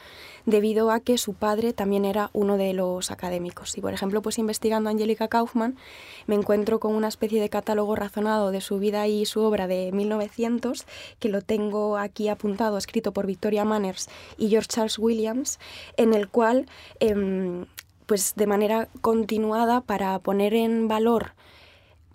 debido 0.45 0.91
a 0.91 0.99
que 0.99 1.17
su 1.17 1.33
padre 1.33 1.73
también 1.73 2.05
era 2.05 2.29
uno 2.33 2.57
de 2.57 2.73
los 2.73 3.11
académicos. 3.11 3.77
Y 3.77 3.81
por 3.81 3.93
ejemplo, 3.93 4.21
pues 4.21 4.37
investigando 4.37 4.89
a 4.89 4.91
Angélica 4.91 5.27
Kaufmann, 5.27 5.77
me 6.27 6.35
encuentro 6.35 6.79
con 6.79 6.95
una 6.95 7.07
especie 7.07 7.41
de 7.41 7.49
catálogo 7.49 7.95
razonado 7.95 8.51
de 8.51 8.61
su 8.61 8.79
vida 8.79 9.07
y 9.07 9.25
su 9.25 9.41
obra 9.41 9.67
de 9.67 9.91
1900, 9.91 10.85
que 11.19 11.29
lo 11.29 11.41
tengo 11.41 11.97
aquí 11.97 12.27
apuntado, 12.27 12.77
escrito 12.77 13.11
por 13.11 13.27
Victoria 13.27 13.65
Manners 13.65 14.09
y 14.37 14.49
George 14.49 14.67
Charles 14.69 14.99
Williams, 14.99 15.59
en 15.97 16.13
el 16.13 16.27
cual, 16.27 16.67
em, 16.99 17.65
pues 18.05 18.33
de 18.35 18.47
manera 18.47 18.87
continuada, 19.01 19.81
para 19.81 20.17
poner 20.19 20.53
en 20.53 20.87
valor 20.87 21.33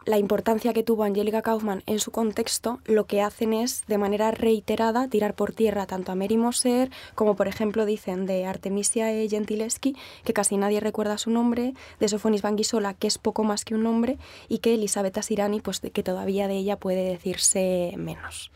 la 0.06 0.18
importancia 0.18 0.72
que 0.72 0.82
tuvo 0.82 1.04
Angélica 1.04 1.42
Kaufmann 1.42 1.82
en 1.86 1.98
su 1.98 2.10
contexto, 2.10 2.80
lo 2.86 3.06
que 3.06 3.20
hacen 3.20 3.52
es, 3.52 3.84
de 3.86 3.98
manera 3.98 4.30
reiterada, 4.30 5.08
tirar 5.08 5.34
por 5.34 5.52
tierra 5.52 5.86
tanto 5.86 6.12
a 6.12 6.14
Mary 6.14 6.36
Moser 6.36 6.90
como, 7.14 7.36
por 7.36 7.48
ejemplo, 7.48 7.84
dicen 7.84 8.26
de 8.26 8.46
Artemisia 8.46 9.12
e. 9.12 9.28
Gentileschi, 9.28 9.94
que 10.24 10.32
casi 10.32 10.56
nadie 10.56 10.80
recuerda 10.80 11.18
su 11.18 11.30
nombre, 11.30 11.74
de 11.98 12.08
Sofonis 12.08 12.42
Banguisola, 12.42 12.94
que 12.94 13.06
es 13.06 13.18
poco 13.18 13.44
más 13.44 13.64
que 13.64 13.74
un 13.74 13.82
nombre, 13.82 14.18
y 14.48 14.58
que 14.58 14.74
Elisabetta 14.74 15.20
Asirani, 15.20 15.60
pues 15.60 15.80
que 15.80 16.02
todavía 16.02 16.48
de 16.48 16.54
ella 16.54 16.78
puede 16.78 17.04
decirse 17.04 17.92
menos. 17.96 18.50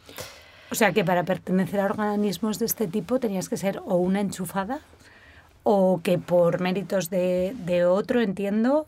O 0.70 0.74
sea 0.74 0.92
que 0.92 1.04
para 1.04 1.24
pertenecer 1.24 1.80
a 1.80 1.84
organismos 1.84 2.58
de 2.58 2.66
este 2.66 2.88
tipo 2.88 3.20
tenías 3.20 3.48
que 3.48 3.56
ser 3.56 3.80
o 3.84 3.96
una 3.96 4.20
enchufada 4.20 4.80
o 5.62 6.00
que 6.02 6.18
por 6.18 6.60
méritos 6.60 7.10
de 7.10 7.86
otro, 7.86 8.20
entiendo, 8.20 8.86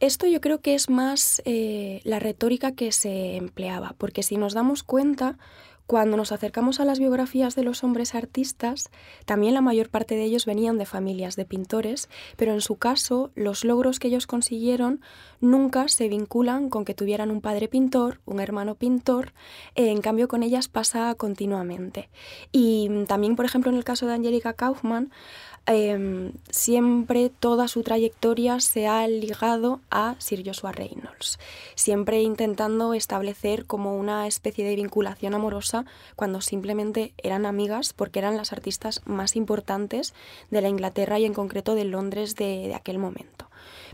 esto 0.00 0.26
yo 0.26 0.40
creo 0.40 0.60
que 0.60 0.74
es 0.74 0.90
más 0.90 1.42
eh, 1.44 2.00
la 2.04 2.18
retórica 2.18 2.72
que 2.72 2.92
se 2.92 3.36
empleaba, 3.36 3.94
porque 3.98 4.22
si 4.22 4.36
nos 4.36 4.54
damos 4.54 4.82
cuenta, 4.82 5.38
cuando 5.86 6.16
nos 6.16 6.32
acercamos 6.32 6.80
a 6.80 6.86
las 6.86 6.98
biografías 6.98 7.54
de 7.54 7.62
los 7.62 7.84
hombres 7.84 8.14
artistas, 8.14 8.90
también 9.26 9.52
la 9.52 9.60
mayor 9.60 9.90
parte 9.90 10.14
de 10.14 10.24
ellos 10.24 10.46
venían 10.46 10.78
de 10.78 10.86
familias 10.86 11.36
de 11.36 11.44
pintores, 11.44 12.08
pero 12.36 12.54
en 12.54 12.62
su 12.62 12.76
caso 12.76 13.30
los 13.34 13.64
logros 13.64 13.98
que 13.98 14.08
ellos 14.08 14.26
consiguieron 14.26 15.02
nunca 15.40 15.88
se 15.88 16.08
vinculan 16.08 16.70
con 16.70 16.86
que 16.86 16.94
tuvieran 16.94 17.30
un 17.30 17.42
padre 17.42 17.68
pintor, 17.68 18.20
un 18.24 18.40
hermano 18.40 18.76
pintor, 18.76 19.34
eh, 19.74 19.90
en 19.90 20.00
cambio 20.00 20.26
con 20.26 20.42
ellas 20.42 20.68
pasa 20.68 21.14
continuamente. 21.16 22.08
Y 22.50 22.88
también, 23.06 23.36
por 23.36 23.44
ejemplo, 23.44 23.70
en 23.70 23.76
el 23.76 23.84
caso 23.84 24.06
de 24.06 24.14
Angélica 24.14 24.54
Kaufmann, 24.54 25.12
Em, 25.66 26.32
siempre 26.50 27.30
toda 27.30 27.68
su 27.68 27.82
trayectoria 27.82 28.60
se 28.60 28.86
ha 28.86 29.08
ligado 29.08 29.80
a 29.90 30.14
Sir 30.18 30.42
Joshua 30.44 30.72
Reynolds, 30.72 31.38
siempre 31.74 32.20
intentando 32.20 32.92
establecer 32.92 33.64
como 33.64 33.96
una 33.96 34.26
especie 34.26 34.66
de 34.66 34.76
vinculación 34.76 35.32
amorosa 35.32 35.86
cuando 36.16 36.42
simplemente 36.42 37.14
eran 37.16 37.46
amigas 37.46 37.94
porque 37.94 38.18
eran 38.18 38.36
las 38.36 38.52
artistas 38.52 39.00
más 39.06 39.36
importantes 39.36 40.12
de 40.50 40.60
la 40.60 40.68
Inglaterra 40.68 41.18
y 41.18 41.24
en 41.24 41.32
concreto 41.32 41.74
de 41.74 41.84
Londres 41.86 42.34
de 42.34 42.74
aquel 42.74 42.98
momento. 42.98 43.43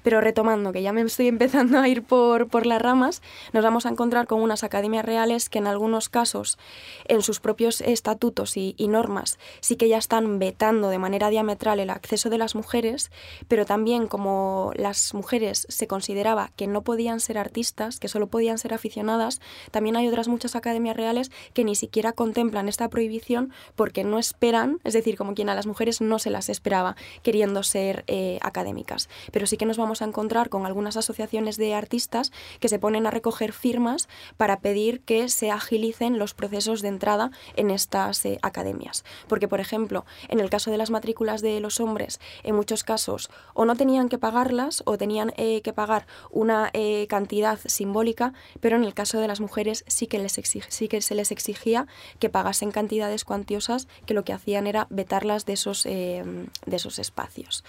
Pero 0.02 0.20
retomando, 0.20 0.72
que 0.72 0.82
ya 0.82 0.92
me 0.92 1.02
estoy 1.02 1.28
empezando 1.28 1.78
a 1.78 1.88
ir 1.88 2.02
por, 2.02 2.48
por 2.48 2.66
las 2.66 2.80
ramas, 2.80 3.22
nos 3.52 3.64
vamos 3.64 3.86
a 3.86 3.90
encontrar 3.90 4.26
con 4.26 4.40
unas 4.40 4.64
academias 4.64 5.04
reales 5.04 5.48
que 5.48 5.58
en 5.58 5.66
algunos 5.66 6.08
casos, 6.08 6.58
en 7.06 7.22
sus 7.22 7.40
propios 7.40 7.80
estatutos 7.80 8.56
y, 8.56 8.74
normas, 8.90 9.38
sí 9.60 9.76
que 9.76 9.88
ya 9.88 9.98
están 9.98 10.38
vetando 10.38 10.88
de 10.88 10.98
manera 10.98 11.30
diametral 11.30 11.78
el 11.78 11.90
acceso 11.90 12.28
de 12.28 12.38
las 12.38 12.54
mujeres, 12.54 13.10
pero 13.46 13.64
también 13.64 14.08
como 14.08 14.72
las 14.74 15.14
mujeres 15.14 15.66
se 15.68 15.86
consideraba 15.86 16.50
que 16.56 16.66
no 16.66 16.82
podían 16.82 17.20
ser 17.20 17.38
artistas, 17.38 18.00
que 18.00 18.08
solo 18.08 18.26
podían 18.26 18.58
ser 18.58 18.74
aficionadas, 18.74 19.40
también 19.70 19.96
hay 19.96 20.08
otras 20.08 20.28
muchas 20.28 20.56
academias 20.56 20.96
reales 20.96 21.30
que 21.54 21.64
ni 21.64 21.74
siquiera 21.74 22.12
contemplan 22.12 22.68
esta 22.68 22.88
prohibición 22.88 23.52
porque 23.76 24.04
no 24.04 24.18
esperan, 24.18 24.80
es 24.84 24.94
decir, 24.94 25.16
como 25.16 25.34
quien 25.34 25.48
a 25.48 25.54
las 25.54 25.66
mujeres 25.66 26.00
no 26.00 26.18
se 26.18 26.30
las 26.30 26.48
esperaba 26.48 26.96
queriendo 27.22 27.62
ser 27.62 28.04
eh, 28.06 28.38
académicas. 28.42 29.08
Pero 29.32 29.46
sí 29.46 29.56
que 29.56 29.66
nos 29.66 29.76
vamos 29.76 29.89
a 29.90 30.04
encontrar 30.04 30.48
con 30.48 30.64
algunas 30.66 30.96
asociaciones 30.96 31.56
de 31.56 31.74
artistas 31.74 32.30
que 32.60 32.68
se 32.68 32.78
ponen 32.78 33.06
a 33.06 33.10
recoger 33.10 33.52
firmas 33.52 34.08
para 34.36 34.60
pedir 34.60 35.00
que 35.00 35.28
se 35.28 35.50
agilicen 35.50 36.18
los 36.18 36.32
procesos 36.32 36.80
de 36.80 36.88
entrada 36.88 37.32
en 37.56 37.70
estas 37.70 38.24
eh, 38.24 38.38
academias. 38.42 39.04
Porque, 39.28 39.48
por 39.48 39.58
ejemplo, 39.58 40.04
en 40.28 40.38
el 40.38 40.48
caso 40.48 40.70
de 40.70 40.76
las 40.76 40.90
matrículas 40.90 41.42
de 41.42 41.58
los 41.58 41.80
hombres, 41.80 42.20
en 42.44 42.54
muchos 42.54 42.84
casos 42.84 43.30
o 43.54 43.64
no 43.64 43.74
tenían 43.74 44.08
que 44.08 44.18
pagarlas 44.18 44.82
o 44.86 44.96
tenían 44.96 45.32
eh, 45.36 45.60
que 45.62 45.72
pagar 45.72 46.06
una 46.30 46.70
eh, 46.72 47.06
cantidad 47.08 47.58
simbólica, 47.66 48.32
pero 48.60 48.76
en 48.76 48.84
el 48.84 48.94
caso 48.94 49.18
de 49.18 49.26
las 49.26 49.40
mujeres 49.40 49.84
sí 49.88 50.06
que, 50.06 50.18
les 50.18 50.32
sí 50.32 50.88
que 50.88 51.02
se 51.02 51.14
les 51.14 51.32
exigía 51.32 51.86
que 52.20 52.30
pagasen 52.30 52.70
cantidades 52.70 53.24
cuantiosas 53.24 53.88
que 54.06 54.14
lo 54.14 54.24
que 54.24 54.32
hacían 54.32 54.68
era 54.68 54.86
vetarlas 54.90 55.46
de 55.46 55.54
esos, 55.54 55.82
de 55.82 56.48
esos 56.70 56.98
espacios. 56.98 57.64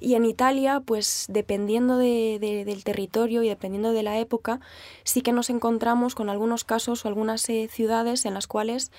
Y 0.00 0.14
en 0.14 0.24
Italia, 0.24 0.80
pues 0.84 1.26
dependiendo 1.56 1.96
del 1.96 2.84
territorio 2.84 3.42
y 3.42 3.48
dependiendo 3.48 3.92
de 3.92 4.02
la 4.02 4.18
época, 4.18 4.60
sí 5.04 5.22
que 5.22 5.32
nos 5.32 5.48
encontramos 5.48 6.14
con 6.14 6.28
algunos 6.28 6.64
casos 6.64 7.02
o 7.04 7.08
algunas 7.08 7.48
eh, 7.48 7.68
ciudades 7.72 8.26
en 8.26 8.34
las 8.34 8.46
cuales 8.46 8.92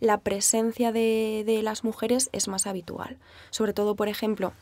la 0.00 0.18
presencia 0.18 0.90
de, 0.90 1.42
de 1.44 1.62
las 1.62 1.84
mujeres 1.84 2.30
es 2.32 2.48
más 2.48 2.66
habitual. 2.66 3.18
Sobre 3.50 3.74
todo, 3.74 3.94
por 3.94 4.08
ejemplo, 4.08 4.54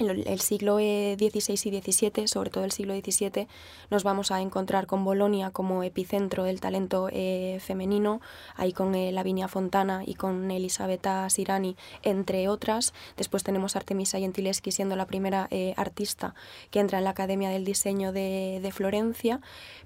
el 0.00 0.40
siglo 0.40 0.78
XVI 0.78 1.52
y 1.52 1.80
XVII, 1.80 2.26
sobre 2.26 2.50
todo 2.50 2.64
el 2.64 2.72
siglo 2.72 2.94
XVII, 2.94 3.46
nos 3.90 4.02
vamos 4.02 4.30
a 4.30 4.40
encontrar 4.40 4.86
con 4.86 5.04
Bolonia 5.04 5.50
como 5.50 5.82
epicentro 5.82 6.44
del 6.44 6.60
talento 6.60 7.08
eh, 7.12 7.58
femenino, 7.60 8.20
ahí 8.56 8.72
con 8.72 8.94
eh, 8.94 9.12
Lavinia 9.12 9.48
Fontana 9.48 10.02
y 10.06 10.14
con 10.14 10.50
Elisabetta 10.50 11.28
Sirani, 11.28 11.76
entre 12.02 12.48
otras. 12.48 12.94
Después 13.16 13.42
tenemos 13.42 13.76
Artemisa 13.76 14.18
Gentileschi 14.18 14.72
siendo 14.72 14.96
la 14.96 15.06
primera 15.06 15.48
eh, 15.50 15.74
artista 15.76 16.34
que 16.70 16.80
entra 16.80 16.98
en 16.98 17.04
la 17.04 17.10
Academia 17.10 17.50
del 17.50 17.64
Diseño 17.64 18.12
de, 18.12 18.60
de 18.62 18.72
Florencia, 18.72 19.40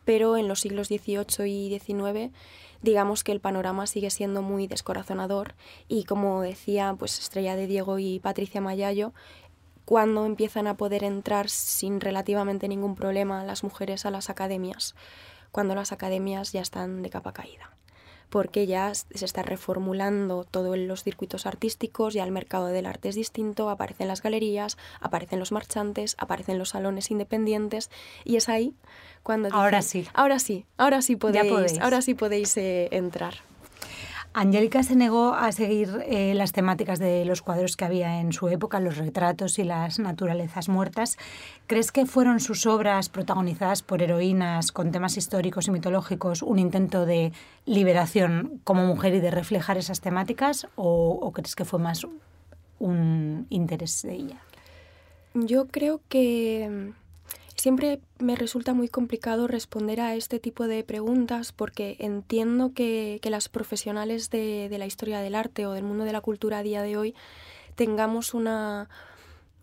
pero 0.04 0.36
en 0.36 0.48
los 0.48 0.60
siglos 0.60 0.88
XVIII 0.88 1.46
y 1.46 1.78
XIX 1.78 2.32
digamos 2.82 3.24
que 3.24 3.32
el 3.32 3.40
panorama 3.40 3.86
sigue 3.86 4.10
siendo 4.10 4.42
muy 4.42 4.66
descorazonador 4.66 5.54
y 5.88 6.04
como 6.04 6.42
decía 6.42 6.94
pues 6.98 7.18
Estrella 7.18 7.56
de 7.56 7.66
Diego 7.66 7.98
y 7.98 8.18
Patricia 8.18 8.60
Mayayo 8.60 9.14
cuando 9.84 10.24
empiezan 10.24 10.66
a 10.66 10.76
poder 10.76 11.04
entrar 11.04 11.48
sin 11.50 12.00
relativamente 12.00 12.68
ningún 12.68 12.94
problema 12.94 13.44
las 13.44 13.64
mujeres 13.64 14.06
a 14.06 14.10
las 14.10 14.30
academias, 14.30 14.94
cuando 15.52 15.74
las 15.74 15.92
academias 15.92 16.52
ya 16.52 16.60
están 16.60 17.02
de 17.02 17.10
capa 17.10 17.32
caída. 17.32 17.70
porque 18.30 18.66
ya 18.66 18.92
se 18.92 19.24
está 19.24 19.42
reformulando 19.42 20.42
todos 20.42 20.76
los 20.76 21.04
circuitos 21.04 21.46
artísticos, 21.46 22.14
ya 22.14 22.24
el 22.24 22.32
mercado 22.32 22.66
del 22.66 22.86
arte 22.86 23.08
es 23.08 23.14
distinto, 23.14 23.70
aparecen 23.70 24.08
las 24.08 24.22
galerías, 24.22 24.76
aparecen 25.00 25.38
los 25.38 25.52
marchantes, 25.52 26.16
aparecen 26.18 26.58
los 26.58 26.70
salones 26.70 27.12
independientes 27.12 27.90
y 28.24 28.34
es 28.34 28.48
ahí 28.48 28.74
cuando... 29.22 29.50
ahora 29.52 29.82
sí. 29.82 30.08
Ahora 30.14 30.40
sí, 30.40 30.66
ahora 30.78 31.00
sí 31.00 31.14
podéis, 31.14 31.78
Ahora 31.78 32.02
sí 32.02 32.14
podéis 32.14 32.56
eh, 32.56 32.88
entrar. 32.90 33.34
Angélica 34.36 34.82
se 34.82 34.96
negó 34.96 35.32
a 35.32 35.52
seguir 35.52 36.02
eh, 36.06 36.34
las 36.34 36.50
temáticas 36.50 36.98
de 36.98 37.24
los 37.24 37.40
cuadros 37.40 37.76
que 37.76 37.84
había 37.84 38.20
en 38.20 38.32
su 38.32 38.48
época, 38.48 38.80
los 38.80 38.96
retratos 38.96 39.60
y 39.60 39.64
las 39.64 40.00
naturalezas 40.00 40.68
muertas. 40.68 41.16
¿Crees 41.68 41.92
que 41.92 42.04
fueron 42.04 42.40
sus 42.40 42.66
obras 42.66 43.08
protagonizadas 43.08 43.82
por 43.82 44.02
heroínas 44.02 44.72
con 44.72 44.90
temas 44.90 45.16
históricos 45.16 45.68
y 45.68 45.70
mitológicos 45.70 46.42
un 46.42 46.58
intento 46.58 47.06
de 47.06 47.32
liberación 47.64 48.60
como 48.64 48.84
mujer 48.84 49.14
y 49.14 49.20
de 49.20 49.30
reflejar 49.30 49.78
esas 49.78 50.00
temáticas 50.00 50.66
o 50.74 51.30
crees 51.32 51.54
que 51.54 51.64
fue 51.64 51.78
más 51.78 52.04
un 52.80 53.46
interés 53.50 54.02
de 54.02 54.14
ella? 54.14 54.40
Yo 55.34 55.68
creo 55.68 56.00
que 56.08 56.92
Siempre 57.64 57.98
me 58.18 58.36
resulta 58.36 58.74
muy 58.74 58.90
complicado 58.90 59.46
responder 59.46 59.98
a 59.98 60.14
este 60.16 60.38
tipo 60.38 60.68
de 60.68 60.84
preguntas 60.84 61.52
porque 61.52 61.96
entiendo 61.98 62.74
que, 62.74 63.18
las 63.22 63.48
profesionales 63.48 64.28
de, 64.28 64.68
de 64.68 64.76
la 64.76 64.84
historia 64.84 65.20
del 65.20 65.34
arte 65.34 65.64
o 65.64 65.72
del 65.72 65.82
mundo 65.82 66.04
de 66.04 66.12
la 66.12 66.20
cultura 66.20 66.58
a 66.58 66.62
día 66.62 66.82
de 66.82 66.98
hoy 66.98 67.14
tengamos 67.74 68.34
una, 68.34 68.90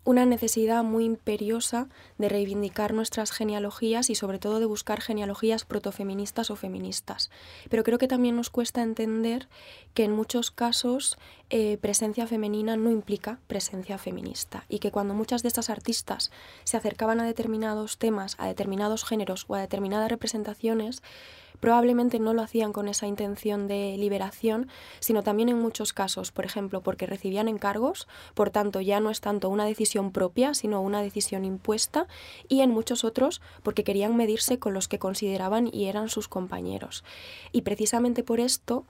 una 0.04 0.26
necesidad 0.26 0.82
muy 0.82 1.04
imperiosa 1.04 1.88
de 2.18 2.28
reivindicar 2.28 2.92
nuestras 2.92 3.30
genealogías 3.30 4.10
y 4.10 4.14
sobre 4.14 4.38
todo 4.38 4.58
de 4.58 4.66
buscar 4.66 5.00
genealogías 5.00 5.64
protofeministas 5.64 6.50
o 6.50 6.56
feministas. 6.56 7.30
Pero 7.70 7.84
creo 7.84 7.98
que 7.98 8.08
también 8.08 8.36
nos 8.36 8.50
cuesta 8.50 8.82
entender 8.82 9.48
que 9.94 10.04
en 10.04 10.12
muchos 10.12 10.50
casos 10.50 11.18
eh, 11.50 11.78
presencia 11.78 12.26
femenina 12.26 12.76
no 12.76 12.90
implica 12.90 13.38
presencia 13.46 13.98
feminista 13.98 14.64
y 14.68 14.80
que 14.80 14.90
cuando 14.90 15.14
muchas 15.14 15.42
de 15.42 15.48
estas 15.48 15.70
artistas 15.70 16.32
se 16.64 16.76
acercaban 16.76 17.20
a 17.20 17.24
determinados 17.24 17.98
temas, 17.98 18.34
a 18.38 18.46
determinados 18.46 19.04
géneros 19.04 19.44
o 19.48 19.54
a 19.54 19.60
determinadas 19.60 20.10
representaciones, 20.10 21.02
probablemente 21.62 22.18
no 22.18 22.34
lo 22.34 22.42
hacían 22.42 22.72
con 22.72 22.88
esa 22.88 23.06
intención 23.06 23.68
de 23.68 23.96
liberación, 23.96 24.66
sino 24.98 25.22
también 25.22 25.48
en 25.48 25.60
muchos 25.60 25.92
casos, 25.92 26.32
por 26.32 26.44
ejemplo, 26.44 26.80
porque 26.80 27.06
recibían 27.06 27.46
encargos, 27.46 28.08
por 28.34 28.50
tanto 28.50 28.80
ya 28.80 28.98
no 28.98 29.10
es 29.10 29.20
tanto 29.20 29.48
una 29.48 29.64
decisión 29.64 30.10
propia, 30.10 30.54
sino 30.54 30.82
una 30.82 31.02
decisión 31.02 31.44
impuesta, 31.44 32.08
y 32.48 32.62
en 32.62 32.70
muchos 32.70 33.04
otros 33.04 33.40
porque 33.62 33.84
querían 33.84 34.16
medirse 34.16 34.58
con 34.58 34.74
los 34.74 34.88
que 34.88 34.98
consideraban 34.98 35.70
y 35.72 35.84
eran 35.84 36.08
sus 36.08 36.26
compañeros. 36.26 37.04
Y 37.52 37.62
precisamente 37.62 38.24
por 38.24 38.40
esto, 38.40 38.84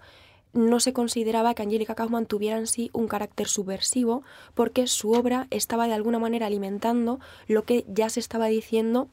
no 0.55 0.81
se 0.81 0.95
consideraba 0.95 1.53
que 1.53 1.63
Angélica 1.63 1.95
Kaufmann 1.95 2.25
tuviera 2.25 2.57
en 2.57 2.67
sí 2.67 2.89
un 2.95 3.07
carácter 3.07 3.49
subversivo 3.49 4.23
porque 4.55 4.87
su 4.87 5.13
obra 5.13 5.47
estaba 5.51 5.89
de 5.89 5.95
alguna 5.95 6.19
manera 6.19 6.47
alimentando 6.47 7.21
lo 7.49 7.65
que 7.65 7.85
ya 7.87 8.09
se 8.09 8.21
estaba 8.21 8.47
diciendo 8.47 9.11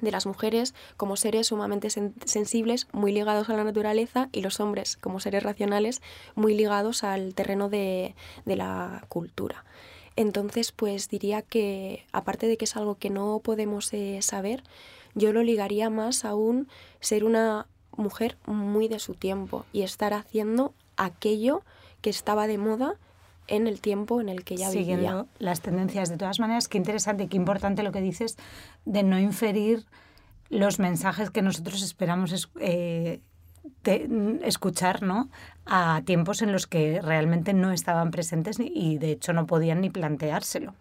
de 0.00 0.10
las 0.10 0.26
mujeres 0.26 0.74
como 0.96 1.16
seres 1.16 1.48
sumamente 1.48 1.88
sensibles, 1.90 2.88
muy 2.92 3.12
ligados 3.12 3.48
a 3.48 3.54
la 3.54 3.64
naturaleza, 3.64 4.28
y 4.32 4.42
los 4.42 4.60
hombres 4.60 4.96
como 4.96 5.20
seres 5.20 5.42
racionales, 5.42 6.02
muy 6.34 6.54
ligados 6.54 7.04
al 7.04 7.34
terreno 7.34 7.68
de, 7.68 8.14
la 8.44 9.04
cultura. 9.08 9.64
Entonces, 10.16 10.72
pues 10.72 11.08
diría 11.08 11.42
que, 11.42 12.06
aparte 12.12 12.46
de 12.46 12.56
que 12.56 12.64
es 12.64 12.76
algo 12.76 12.96
que 12.96 13.10
no 13.10 13.40
podemos 13.42 13.92
eh, 13.92 14.20
saber, 14.22 14.62
yo 15.14 15.32
lo 15.32 15.42
ligaría 15.42 15.90
más 15.90 16.24
a 16.24 16.32
ser 17.00 17.24
una 17.24 17.66
mujer 17.96 18.36
muy 18.46 18.88
de 18.88 18.98
su 18.98 19.14
tiempo 19.14 19.64
y 19.72 19.82
estar 19.82 20.12
haciendo 20.12 20.74
aquello 20.96 21.62
que 22.00 22.10
estaba 22.10 22.46
de 22.46 22.58
moda 22.58 22.96
en 23.48 23.66
el 23.66 23.80
tiempo 23.80 24.20
en 24.20 24.28
el 24.28 24.44
que 24.44 24.54
ella 24.54 24.70
Siguiendo 24.70 25.28
las 25.38 25.60
tendencias. 25.60 26.08
De 26.08 26.16
todas 26.16 26.40
maneras, 26.40 26.68
qué 26.68 26.78
interesante 26.78 27.28
qué 27.28 27.36
importante 27.36 27.82
lo 27.82 27.92
que 27.92 28.00
dices 28.00 28.36
de 28.84 29.02
no 29.02 29.18
inferir 29.18 29.86
los 30.48 30.78
mensajes 30.78 31.30
que 31.30 31.42
nosotros 31.42 31.82
esperamos 31.82 32.48
eh, 32.60 33.20
escuchar 34.42 35.02
¿no? 35.02 35.28
a 35.64 36.02
tiempos 36.04 36.42
en 36.42 36.52
los 36.52 36.66
que 36.66 37.00
realmente 37.00 37.52
no 37.52 37.72
estaban 37.72 38.10
presentes 38.10 38.58
y 38.60 38.98
de 38.98 39.12
hecho 39.12 39.32
no 39.32 39.46
podían 39.46 39.80
ni 39.80 39.90
planteárselo. 39.90 40.74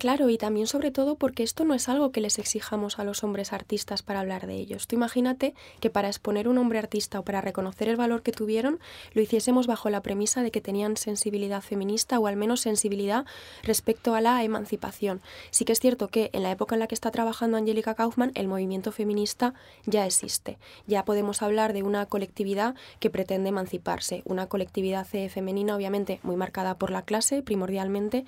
Claro, 0.00 0.30
y 0.30 0.38
también 0.38 0.66
sobre 0.66 0.90
todo 0.90 1.16
porque 1.16 1.42
esto 1.42 1.66
no 1.66 1.74
es 1.74 1.90
algo 1.90 2.10
que 2.10 2.22
les 2.22 2.38
exijamos 2.38 2.98
a 2.98 3.04
los 3.04 3.22
hombres 3.22 3.52
artistas 3.52 4.02
para 4.02 4.20
hablar 4.20 4.46
de 4.46 4.54
ellos. 4.54 4.86
Tú 4.86 4.96
imagínate 4.96 5.52
que 5.78 5.90
para 5.90 6.08
exponer 6.08 6.48
un 6.48 6.56
hombre 6.56 6.78
artista 6.78 7.20
o 7.20 7.22
para 7.22 7.42
reconocer 7.42 7.86
el 7.86 7.96
valor 7.96 8.22
que 8.22 8.32
tuvieron, 8.32 8.80
lo 9.12 9.20
hiciésemos 9.20 9.66
bajo 9.66 9.90
la 9.90 10.00
premisa 10.00 10.42
de 10.42 10.50
que 10.50 10.62
tenían 10.62 10.96
sensibilidad 10.96 11.60
feminista 11.60 12.18
o 12.18 12.28
al 12.28 12.36
menos 12.36 12.62
sensibilidad 12.62 13.26
respecto 13.62 14.14
a 14.14 14.22
la 14.22 14.42
emancipación. 14.42 15.20
Sí 15.50 15.66
que 15.66 15.72
es 15.72 15.80
cierto 15.80 16.08
que 16.08 16.30
en 16.32 16.44
la 16.44 16.50
época 16.50 16.76
en 16.76 16.78
la 16.78 16.86
que 16.86 16.94
está 16.94 17.10
trabajando 17.10 17.58
Angélica 17.58 17.94
Kaufman, 17.94 18.32
el 18.36 18.48
movimiento 18.48 18.92
feminista 18.92 19.52
ya 19.84 20.06
existe. 20.06 20.56
Ya 20.86 21.04
podemos 21.04 21.42
hablar 21.42 21.74
de 21.74 21.82
una 21.82 22.06
colectividad 22.06 22.74
que 23.00 23.10
pretende 23.10 23.50
emanciparse, 23.50 24.22
una 24.24 24.46
colectividad 24.46 25.06
femenina 25.06 25.76
obviamente 25.76 26.20
muy 26.22 26.36
marcada 26.36 26.78
por 26.78 26.90
la 26.90 27.02
clase 27.02 27.42
primordialmente 27.42 28.24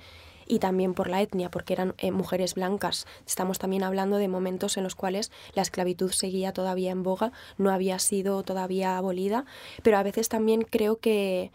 y 0.47 0.59
también 0.59 0.93
por 0.93 1.09
la 1.09 1.21
etnia, 1.21 1.49
porque 1.49 1.73
eran 1.73 1.93
eh, 1.97 2.11
mujeres 2.11 2.55
blancas. 2.55 3.05
Estamos 3.27 3.59
también 3.59 3.83
hablando 3.83 4.17
de 4.17 4.27
momentos 4.27 4.77
en 4.77 4.83
los 4.83 4.95
cuales 4.95 5.31
la 5.53 5.61
esclavitud 5.61 6.11
seguía 6.11 6.53
todavía 6.53 6.91
en 6.91 7.03
boga, 7.03 7.31
no 7.57 7.71
había 7.71 7.99
sido 7.99 8.43
todavía 8.43 8.97
abolida, 8.97 9.45
pero 9.83 9.97
a 9.97 10.03
veces 10.03 10.29
también 10.29 10.63
creo 10.63 10.97
que 10.97 11.51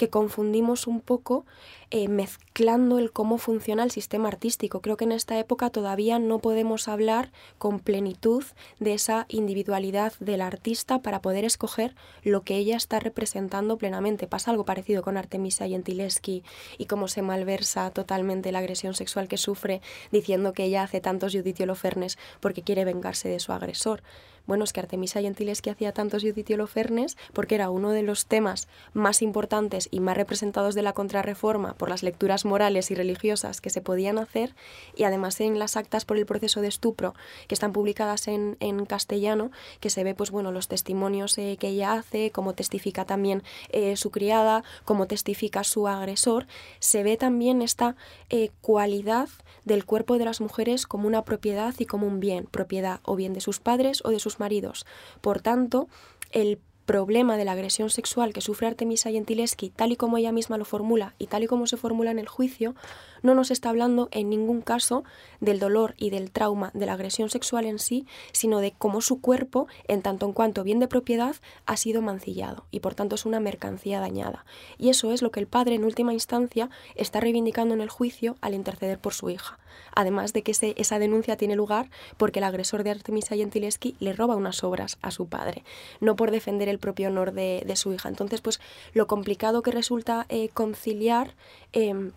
que 0.00 0.08
confundimos 0.08 0.86
un 0.86 1.02
poco 1.02 1.44
eh, 1.90 2.08
mezclando 2.08 2.98
el 2.98 3.10
cómo 3.12 3.38
funciona 3.38 3.82
el 3.82 3.90
sistema 3.90 4.28
artístico. 4.28 4.80
Creo 4.80 4.96
que 4.96 5.04
en 5.04 5.12
esta 5.12 5.38
época 5.38 5.70
todavía 5.70 6.18
no 6.18 6.38
podemos 6.38 6.86
hablar 6.86 7.32
con 7.58 7.80
plenitud 7.80 8.44
de 8.78 8.94
esa 8.94 9.26
individualidad 9.28 10.12
del 10.20 10.40
artista 10.40 11.02
para 11.02 11.20
poder 11.20 11.44
escoger 11.44 11.94
lo 12.22 12.42
que 12.42 12.56
ella 12.56 12.76
está 12.76 13.00
representando 13.00 13.76
plenamente. 13.76 14.26
Pasa 14.26 14.50
algo 14.50 14.64
parecido 14.64 15.02
con 15.02 15.16
Artemisia 15.16 15.66
Gentileschi 15.66 16.44
y 16.78 16.86
cómo 16.86 17.08
se 17.08 17.22
malversa 17.22 17.90
totalmente 17.90 18.52
la 18.52 18.60
agresión 18.60 18.94
sexual 18.94 19.26
que 19.26 19.36
sufre 19.36 19.80
diciendo 20.12 20.52
que 20.52 20.64
ella 20.64 20.82
hace 20.82 21.00
tantos 21.00 21.32
Judith 21.32 21.60
Holofernes 21.60 22.18
porque 22.40 22.62
quiere 22.62 22.84
vengarse 22.84 23.28
de 23.28 23.40
su 23.40 23.52
agresor. 23.52 24.02
Bueno, 24.46 24.64
es 24.64 24.72
que 24.72 24.80
Artemisa 24.80 25.20
que 25.62 25.70
hacía 25.70 25.92
tantos 25.92 26.22
Judith 26.22 26.50
Holofernes 26.50 27.16
porque 27.32 27.54
era 27.54 27.70
uno 27.70 27.90
de 27.90 28.02
los 28.02 28.26
temas 28.26 28.68
más 28.92 29.22
importantes 29.22 29.88
y 29.90 30.00
más 30.00 30.16
representados 30.16 30.74
de 30.74 30.82
la 30.82 30.92
contrarreforma 30.92 31.74
por 31.80 31.88
las 31.88 32.02
lecturas 32.02 32.44
morales 32.44 32.90
y 32.90 32.94
religiosas 32.94 33.62
que 33.62 33.70
se 33.70 33.80
podían 33.80 34.18
hacer 34.18 34.54
y 34.94 35.04
además 35.04 35.40
en 35.40 35.58
las 35.58 35.78
actas 35.78 36.04
por 36.04 36.18
el 36.18 36.26
proceso 36.26 36.60
de 36.60 36.68
estupro 36.68 37.14
que 37.48 37.54
están 37.54 37.72
publicadas 37.72 38.28
en, 38.28 38.58
castellano, 38.84 39.50
que 39.80 39.88
se 39.88 40.04
ve 40.04 40.14
pues 40.14 40.30
bueno 40.30 40.52
los 40.52 40.68
testimonios 40.68 41.38
eh, 41.38 41.56
que 41.58 41.68
ella 41.68 41.94
hace, 41.94 42.32
cómo 42.32 42.52
testifica 42.52 43.06
también 43.06 43.42
eh, 43.70 43.96
su 43.96 44.10
criada, 44.10 44.62
cómo 44.84 45.06
testifica 45.06 45.64
su 45.64 45.88
agresor, 45.88 46.46
se 46.80 47.02
ve 47.02 47.16
también 47.16 47.62
esta 47.62 47.96
eh, 48.28 48.50
cualidad 48.60 49.30
del 49.64 49.86
cuerpo 49.86 50.18
de 50.18 50.26
las 50.26 50.42
mujeres 50.42 50.86
como 50.86 51.06
una 51.06 51.24
propiedad 51.24 51.74
y 51.78 51.86
como 51.86 52.06
un 52.06 52.20
bien, 52.20 52.44
propiedad 52.44 53.00
o 53.04 53.16
bien 53.16 53.32
de 53.32 53.40
sus 53.40 53.58
padres 53.58 54.02
o 54.04 54.10
de 54.10 54.20
sus 54.20 54.38
maridos. 54.38 54.84
Por 55.22 55.40
tanto, 55.40 55.88
el 56.30 56.58
problema 56.90 57.36
de 57.36 57.44
la 57.44 57.52
agresión 57.52 57.88
sexual 57.88 58.32
que 58.32 58.40
sufre 58.40 58.66
Artemisa 58.66 59.12
Gentileschi, 59.12 59.70
tal 59.70 59.92
y 59.92 59.96
como 59.96 60.18
ella 60.18 60.32
misma 60.32 60.58
lo 60.58 60.64
formula 60.64 61.14
y 61.20 61.28
tal 61.28 61.44
y 61.44 61.46
como 61.46 61.68
se 61.68 61.76
formula 61.76 62.10
en 62.10 62.18
el 62.18 62.26
juicio, 62.26 62.74
no 63.22 63.36
nos 63.36 63.52
está 63.52 63.68
hablando 63.68 64.08
en 64.10 64.28
ningún 64.28 64.60
caso 64.60 65.04
del 65.38 65.60
dolor 65.60 65.94
y 65.98 66.10
del 66.10 66.32
trauma 66.32 66.72
de 66.74 66.86
la 66.86 66.94
agresión 66.94 67.30
sexual 67.30 67.66
en 67.66 67.78
sí, 67.78 68.08
sino 68.32 68.58
de 68.58 68.72
cómo 68.72 69.02
su 69.02 69.20
cuerpo, 69.20 69.68
en 69.86 70.02
tanto 70.02 70.26
en 70.26 70.32
cuanto 70.32 70.64
bien 70.64 70.80
de 70.80 70.88
propiedad, 70.88 71.36
ha 71.64 71.76
sido 71.76 72.02
mancillado 72.02 72.64
y 72.72 72.80
por 72.80 72.96
tanto 72.96 73.14
es 73.14 73.24
una 73.24 73.38
mercancía 73.38 74.00
dañada. 74.00 74.44
Y 74.76 74.88
eso 74.88 75.12
es 75.12 75.22
lo 75.22 75.30
que 75.30 75.38
el 75.38 75.46
padre 75.46 75.76
en 75.76 75.84
última 75.84 76.12
instancia 76.12 76.70
está 76.96 77.20
reivindicando 77.20 77.72
en 77.72 77.82
el 77.82 77.88
juicio 77.88 78.34
al 78.40 78.54
interceder 78.54 78.98
por 78.98 79.14
su 79.14 79.30
hija. 79.30 79.60
Además 79.94 80.32
de 80.32 80.42
que 80.42 80.52
esa 80.76 80.98
denuncia 80.98 81.36
tiene 81.36 81.54
lugar 81.54 81.88
porque 82.16 82.40
el 82.40 82.44
agresor 82.44 82.82
de 82.82 82.90
Artemisa 82.90 83.36
Gentileschi 83.36 83.94
le 84.00 84.12
roba 84.12 84.34
unas 84.34 84.64
obras 84.64 84.98
a 85.02 85.12
su 85.12 85.28
padre, 85.28 85.62
no 86.00 86.16
por 86.16 86.32
defender 86.32 86.68
el 86.68 86.79
propio 86.80 87.08
honor 87.08 87.32
de, 87.32 87.76
su 87.76 87.92
hija. 87.92 88.08
Entonces, 88.08 88.40
pues 88.40 88.60
lo 88.92 89.06
complicado 89.06 89.62
que 89.62 89.70
resulta 89.70 90.26
eh, 90.28 90.48
conciliar 90.48 91.34
em, 91.72 92.12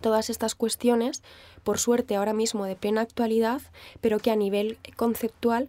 todas 0.00 0.30
estas 0.30 0.54
cuestiones, 0.54 1.22
por 1.64 1.78
suerte 1.78 2.16
ahora 2.16 2.32
mismo 2.32 2.64
de 2.64 2.76
plena 2.76 3.00
actualidad, 3.00 3.62
pero 4.00 4.18
que 4.18 4.30
a 4.30 4.36
nivel 4.36 4.78
conceptual 4.96 5.68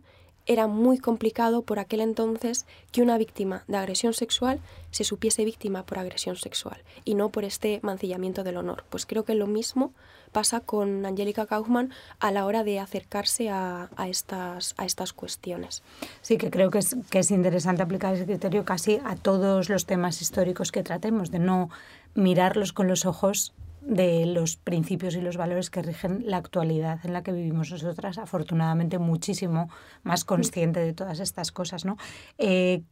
era 0.50 0.66
muy 0.66 0.98
complicado 0.98 1.62
por 1.62 1.78
aquel 1.78 2.02
entonces 2.02 2.66
que 2.92 3.04
una 3.04 3.20
víctima 3.20 3.64
de 3.68 3.78
agresión 3.78 4.14
sexual 4.14 4.60
se 4.90 5.04
supiese 5.04 5.46
víctima 5.46 5.86
por 5.86 6.00
agresión 6.00 6.38
sexual 6.38 6.82
y 7.06 7.14
no 7.14 7.30
por 7.30 7.44
este 7.46 7.80
mancillamiento 7.84 8.44
del 8.44 8.58
honor. 8.58 8.84
Pues 8.90 9.06
creo 9.06 9.24
que 9.24 9.36
lo 9.36 9.46
mismo 9.46 9.94
pasa 10.32 10.60
con 10.60 11.06
Angélica 11.06 11.46
Kaufmann 11.46 11.92
a 12.20 12.32
la 12.32 12.48
hora 12.48 12.64
de 12.64 12.80
acercarse 12.80 13.52
a, 13.52 13.90
estas, 14.08 14.74
a 14.78 14.86
estas 14.86 15.14
cuestiones. 15.14 15.84
Sí, 16.24 16.38
que 16.38 16.50
creo 16.50 16.72
que 16.72 16.80
es, 16.80 16.96
que 17.12 17.20
es 17.20 17.30
interesante 17.30 17.84
aplicar 17.84 18.16
ese 18.16 18.26
criterio 18.26 18.66
casi 18.66 19.00
a 19.06 19.16
todos 19.16 19.70
los 19.70 19.86
temas 19.86 20.20
históricos 20.20 20.72
que 20.72 20.82
tratemos, 20.82 21.30
de 21.30 21.38
no 21.38 21.70
mirarlos 22.16 22.74
con 22.74 22.88
los 22.88 23.06
ojos 23.06 23.54
de 23.82 24.26
los 24.26 24.58
principios 24.58 25.16
y 25.16 25.22
los 25.22 25.38
valores 25.38 25.70
que 25.70 25.82
rigen 25.82 26.24
la 26.26 26.38
actualidad 26.38 27.00
en 27.04 27.14
la 27.14 27.24
que 27.24 27.32
vivimos 27.32 27.72
nosotras, 27.72 28.18
afortunadamente 28.18 29.00
muchísimo 29.00 29.70
más 30.04 30.26
consciente 30.26 30.80
de 30.80 30.94
todas 30.94 31.20
estas 31.20 31.52
cosas. 31.52 31.86
¿no? 31.86 31.98
Eh, 32.38 32.84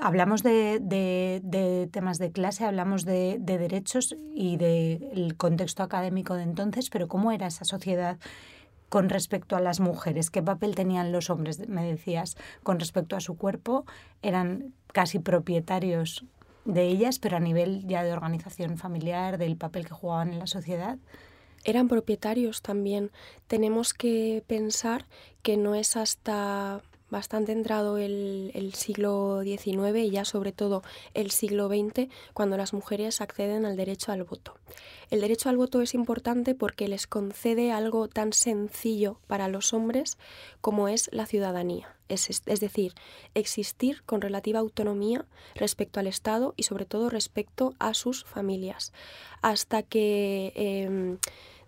hablamos 0.00 0.42
de, 0.42 0.78
de, 0.80 1.88
temas 1.92 2.18
de 2.18 2.30
clase, 2.30 2.64
hablamos 2.64 3.04
de, 3.04 3.38
derechos 3.40 4.16
y 4.34 4.56
del 4.56 5.34
contexto 5.36 5.82
académico 5.82 6.34
de 6.34 6.44
entonces, 6.44 6.90
pero 6.90 7.08
¿cómo 7.08 7.32
era 7.32 7.46
esa 7.46 7.64
sociedad? 7.64 8.18
con 8.88 9.10
respecto 9.10 9.54
a 9.54 9.60
las 9.60 9.80
mujeres, 9.80 10.30
qué 10.30 10.42
papel 10.42 10.74
tenían 10.74 11.12
los 11.12 11.28
hombres, 11.28 11.68
me 11.68 11.84
decías, 11.84 12.38
con 12.62 12.80
respecto 12.80 13.16
a 13.16 13.20
su 13.20 13.36
cuerpo, 13.36 13.84
eran 14.22 14.72
casi 14.94 15.18
propietarios 15.18 16.24
de 16.64 16.82
ellas, 16.82 17.18
pero 17.18 17.36
a 17.36 17.40
nivel 17.40 17.86
ya 17.86 18.02
de 18.02 18.12
organización 18.12 18.76
familiar, 18.76 19.38
del 19.38 19.56
papel 19.56 19.86
que 19.86 19.94
jugaban 19.94 20.32
en 20.32 20.38
la 20.38 20.46
sociedad. 20.46 20.98
Eran 21.64 21.88
propietarios 21.88 22.62
también. 22.62 23.10
Tenemos 23.46 23.94
que 23.94 24.44
pensar 24.46 25.06
que 25.42 25.56
no 25.56 25.74
es 25.74 25.96
hasta 25.96 26.82
bastante 27.10 27.52
entrado 27.52 27.98
el, 27.98 28.50
el, 28.54 28.74
siglo 28.74 29.42
XIX 29.42 29.98
y 29.98 30.10
ya 30.10 30.24
sobre 30.24 30.52
todo 30.52 30.82
el 31.14 31.30
siglo 31.30 31.68
XX 31.68 32.08
cuando 32.34 32.56
las 32.56 32.72
mujeres 32.72 33.20
acceden 33.20 33.64
al 33.64 33.76
derecho 33.76 34.12
al 34.12 34.24
voto. 34.24 34.54
El 35.10 35.20
derecho 35.20 35.48
al 35.48 35.56
voto 35.56 35.80
es 35.80 35.94
importante 35.94 36.54
porque 36.54 36.88
les 36.88 37.06
concede 37.06 37.72
algo 37.72 38.08
tan 38.08 38.32
sencillo 38.32 39.18
para 39.26 39.48
los 39.48 39.72
hombres 39.72 40.18
como 40.60 40.88
es 40.88 41.08
la 41.12 41.26
ciudadanía 41.26 41.98
es, 42.08 42.60
decir, 42.60 42.94
existir 43.34 44.02
con 44.04 44.20
relativa 44.20 44.60
autonomía 44.60 45.24
respecto 45.54 46.00
al 46.00 46.06
Estado 46.06 46.54
y 46.56 46.64
sobre 46.64 46.86
todo 46.86 47.10
respecto 47.10 47.74
a 47.78 47.94
sus 47.94 48.24
familias. 48.24 48.92
Hasta 49.42 49.82
que 49.82 50.52
em, 50.54 51.18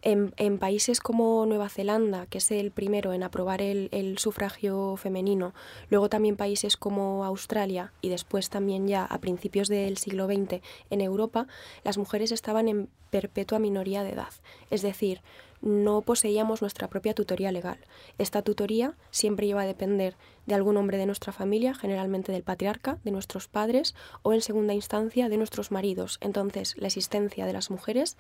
en, 0.03 0.59
países 0.59 1.01
como 1.01 1.45
Nueva 1.47 1.69
Zelanda, 1.69 2.27
que 2.27 2.39
es 2.39 2.51
el 2.51 2.71
primero 2.71 3.13
en 3.13 3.23
aprobar 3.23 3.63
el, 3.63 3.89
el, 3.93 4.19
sufragio 4.19 4.97
femenino, 4.97 5.55
luego 5.89 6.09
también 6.09 6.37
países 6.37 6.77
como 6.77 7.25
Australia 7.25 7.93
y 8.01 8.09
después 8.09 8.51
también 8.51 8.87
ya 8.89 9.05
a 9.05 9.19
principios 9.19 9.69
del 9.69 9.97
siglo 9.97 10.27
XX 10.27 10.61
en 10.91 11.01
Europa, 11.01 11.47
las 11.85 11.99
mujeres 11.99 12.33
estaban 12.33 12.69
en 12.69 12.89
perpetua 13.11 13.59
minoría 13.59 14.03
de 14.03 14.13
edad. 14.13 14.33
Es 14.71 14.83
decir, 14.83 15.21
no 15.61 16.01
poseíamos 16.03 16.62
nuestra 16.62 16.88
propia 16.88 17.14
tutoría 17.14 17.53
legal. 17.53 17.79
Esta 18.18 18.42
tutoría 18.42 18.94
siempre 19.11 19.46
iba 19.46 19.62
a 19.62 19.66
depender 19.66 20.16
de 20.46 20.55
algún 20.55 20.77
hombre 20.77 20.99
de 20.99 21.07
nuestra 21.07 21.33
familia, 21.33 21.75
generalmente 21.75 22.33
del 22.33 22.42
patriarca, 22.42 22.99
de 23.05 23.11
nuestros 23.11 23.49
padres 23.49 23.94
o 24.23 24.33
en 24.33 24.40
segunda 24.40 24.75
instancia 24.75 25.29
de 25.29 25.37
nuestros 25.37 25.70
maridos. 25.70 26.18
Entonces, 26.20 26.75
la 26.79 26.87
existencia 26.87 27.46
de 27.46 27.53
las 27.53 27.70
mujeres 27.70 28.16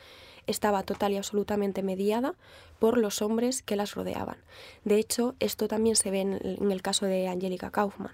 estaba 0.46 0.82
total 0.82 1.12
y 1.12 1.16
absolutamente 1.16 1.82
mediada 1.82 2.34
por 2.78 2.98
los 2.98 3.22
hombres 3.22 3.62
que 3.62 3.76
las 3.76 3.94
rodeaban. 3.94 4.36
De 4.84 4.96
hecho, 4.96 5.34
esto 5.40 5.68
también 5.68 5.96
se 5.96 6.10
ve 6.10 6.20
en 6.20 6.70
el 6.70 6.82
caso 6.82 7.06
de 7.06 7.28
Angélica 7.28 7.70
Kaufmann. 7.70 8.12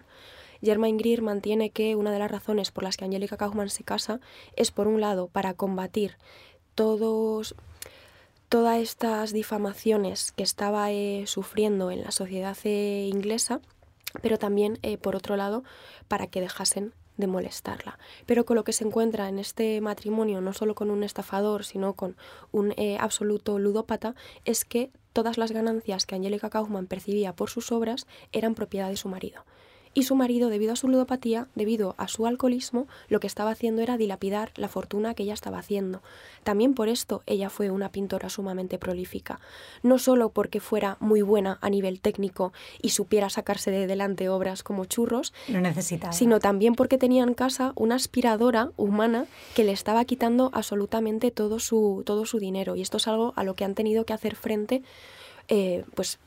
Germain 0.63 0.97
Greer 0.97 1.23
mantiene 1.23 1.71
que 1.71 1.97
una 1.97 2.13
de 2.13 2.19
las 2.19 2.31
razones 2.31 2.71
por 2.71 2.85
las 2.85 2.97
que 2.97 3.05
Angélica 3.05 3.37
Kaufmann 3.37 3.69
se 3.71 3.85
casa 3.85 4.21
es, 4.55 4.71
por 4.71 4.89
un 4.89 5.01
lado, 5.01 5.29
para 5.29 5.55
combatir 5.55 6.17
todos 6.75 7.55
todas 8.49 8.79
estas 8.79 9.33
difamaciones 9.33 10.33
que 10.33 10.43
estaba 10.43 10.93
eh, 10.93 11.25
sufriendo 11.27 11.91
en 11.91 12.03
la 12.03 12.11
sociedad 12.11 12.57
eh, 12.65 13.09
inglesa, 13.13 13.61
pero 14.23 14.39
también, 14.39 14.79
eh, 14.83 14.99
por 14.99 15.17
otro 15.17 15.37
lado, 15.37 15.65
para 16.09 16.27
que 16.27 16.41
dejasen 16.41 16.95
de 17.17 17.27
molestarla. 17.27 17.99
Pero 18.27 18.45
con 18.45 18.57
lo 18.57 18.65
que 18.65 18.73
se 18.73 18.85
encuentra 18.85 19.29
en 19.29 19.39
este 19.39 19.81
matrimonio, 19.81 20.41
no 20.41 20.53
solo 20.53 20.75
con 20.75 20.91
un 20.91 21.03
estafador, 21.03 21.65
sino 21.65 21.95
con 21.95 22.17
un 22.53 22.75
absoluto 23.01 23.59
ludópata, 23.59 24.15
es 24.45 24.67
que 24.67 24.91
todas 25.15 25.39
las 25.39 25.51
ganancias 25.51 26.05
que 26.05 26.15
Angélica 26.15 26.51
Kaufmann 26.51 26.87
percibía 26.87 27.35
por 27.35 27.49
sus 27.49 27.73
obras 27.73 28.07
eran 28.33 28.55
propiedad 28.55 28.91
de 28.91 28.99
su 28.99 29.09
marido 29.09 29.45
y 29.97 30.03
su 30.03 30.15
marido, 30.15 30.51
debido 30.51 30.75
a 30.75 30.77
su 30.77 30.89
ludopatía, 30.89 31.49
debido 31.55 31.95
a 31.97 32.07
su 32.07 32.27
alcoholismo, 32.27 32.87
lo 33.09 33.19
que 33.19 33.27
estaba 33.27 33.51
haciendo 33.51 33.81
era 33.81 33.97
dilapidar 33.97 34.53
la 34.57 34.69
fortuna 34.69 35.15
que 35.15 35.23
ella 35.23 35.33
estaba 35.33 35.59
haciendo. 35.59 36.03
También 36.45 36.75
por 36.75 36.91
esto 36.91 37.23
ella 37.25 37.49
fue 37.49 37.71
una 37.71 37.89
pintora 37.89 38.29
sumamente 38.29 38.79
prolífica, 38.79 39.41
no 39.83 39.99
solo 39.99 40.29
porque 40.29 40.61
fuera 40.61 40.99
muy 41.01 41.23
buena 41.23 41.57
a 41.63 41.71
nivel 41.71 42.03
técnico 42.03 42.53
y 42.83 42.91
supiera 42.91 43.31
sacarse 43.31 43.71
de 43.71 43.87
delante 43.87 44.29
obras 44.29 44.63
como 44.63 44.85
churros, 44.85 45.33
sino 46.11 46.41
también 46.41 46.75
porque 46.75 46.99
tenía 46.99 47.23
en 47.23 47.33
casa 47.33 47.73
una 47.75 47.95
aspiradora 47.95 48.73
humana 48.77 49.25
que 49.55 49.65
le 49.65 49.73
estaba 49.73 50.05
quitando 50.05 50.51
absolutamente 50.53 51.31
todo 51.31 51.59
su, 51.59 52.03
todo 52.05 52.27
su 52.27 52.39
dinero. 52.39 52.77
Y 52.77 52.83
esto 52.83 52.99
es 52.99 53.09
algo 53.09 53.33
a 53.35 53.45
lo 53.45 53.55
que 53.55 53.65
han 53.65 53.75
tenido 53.75 54.05
que 54.05 54.13
hacer 54.13 54.37
frente 54.37 54.83
eh, 55.49 55.85
pues 55.95 56.19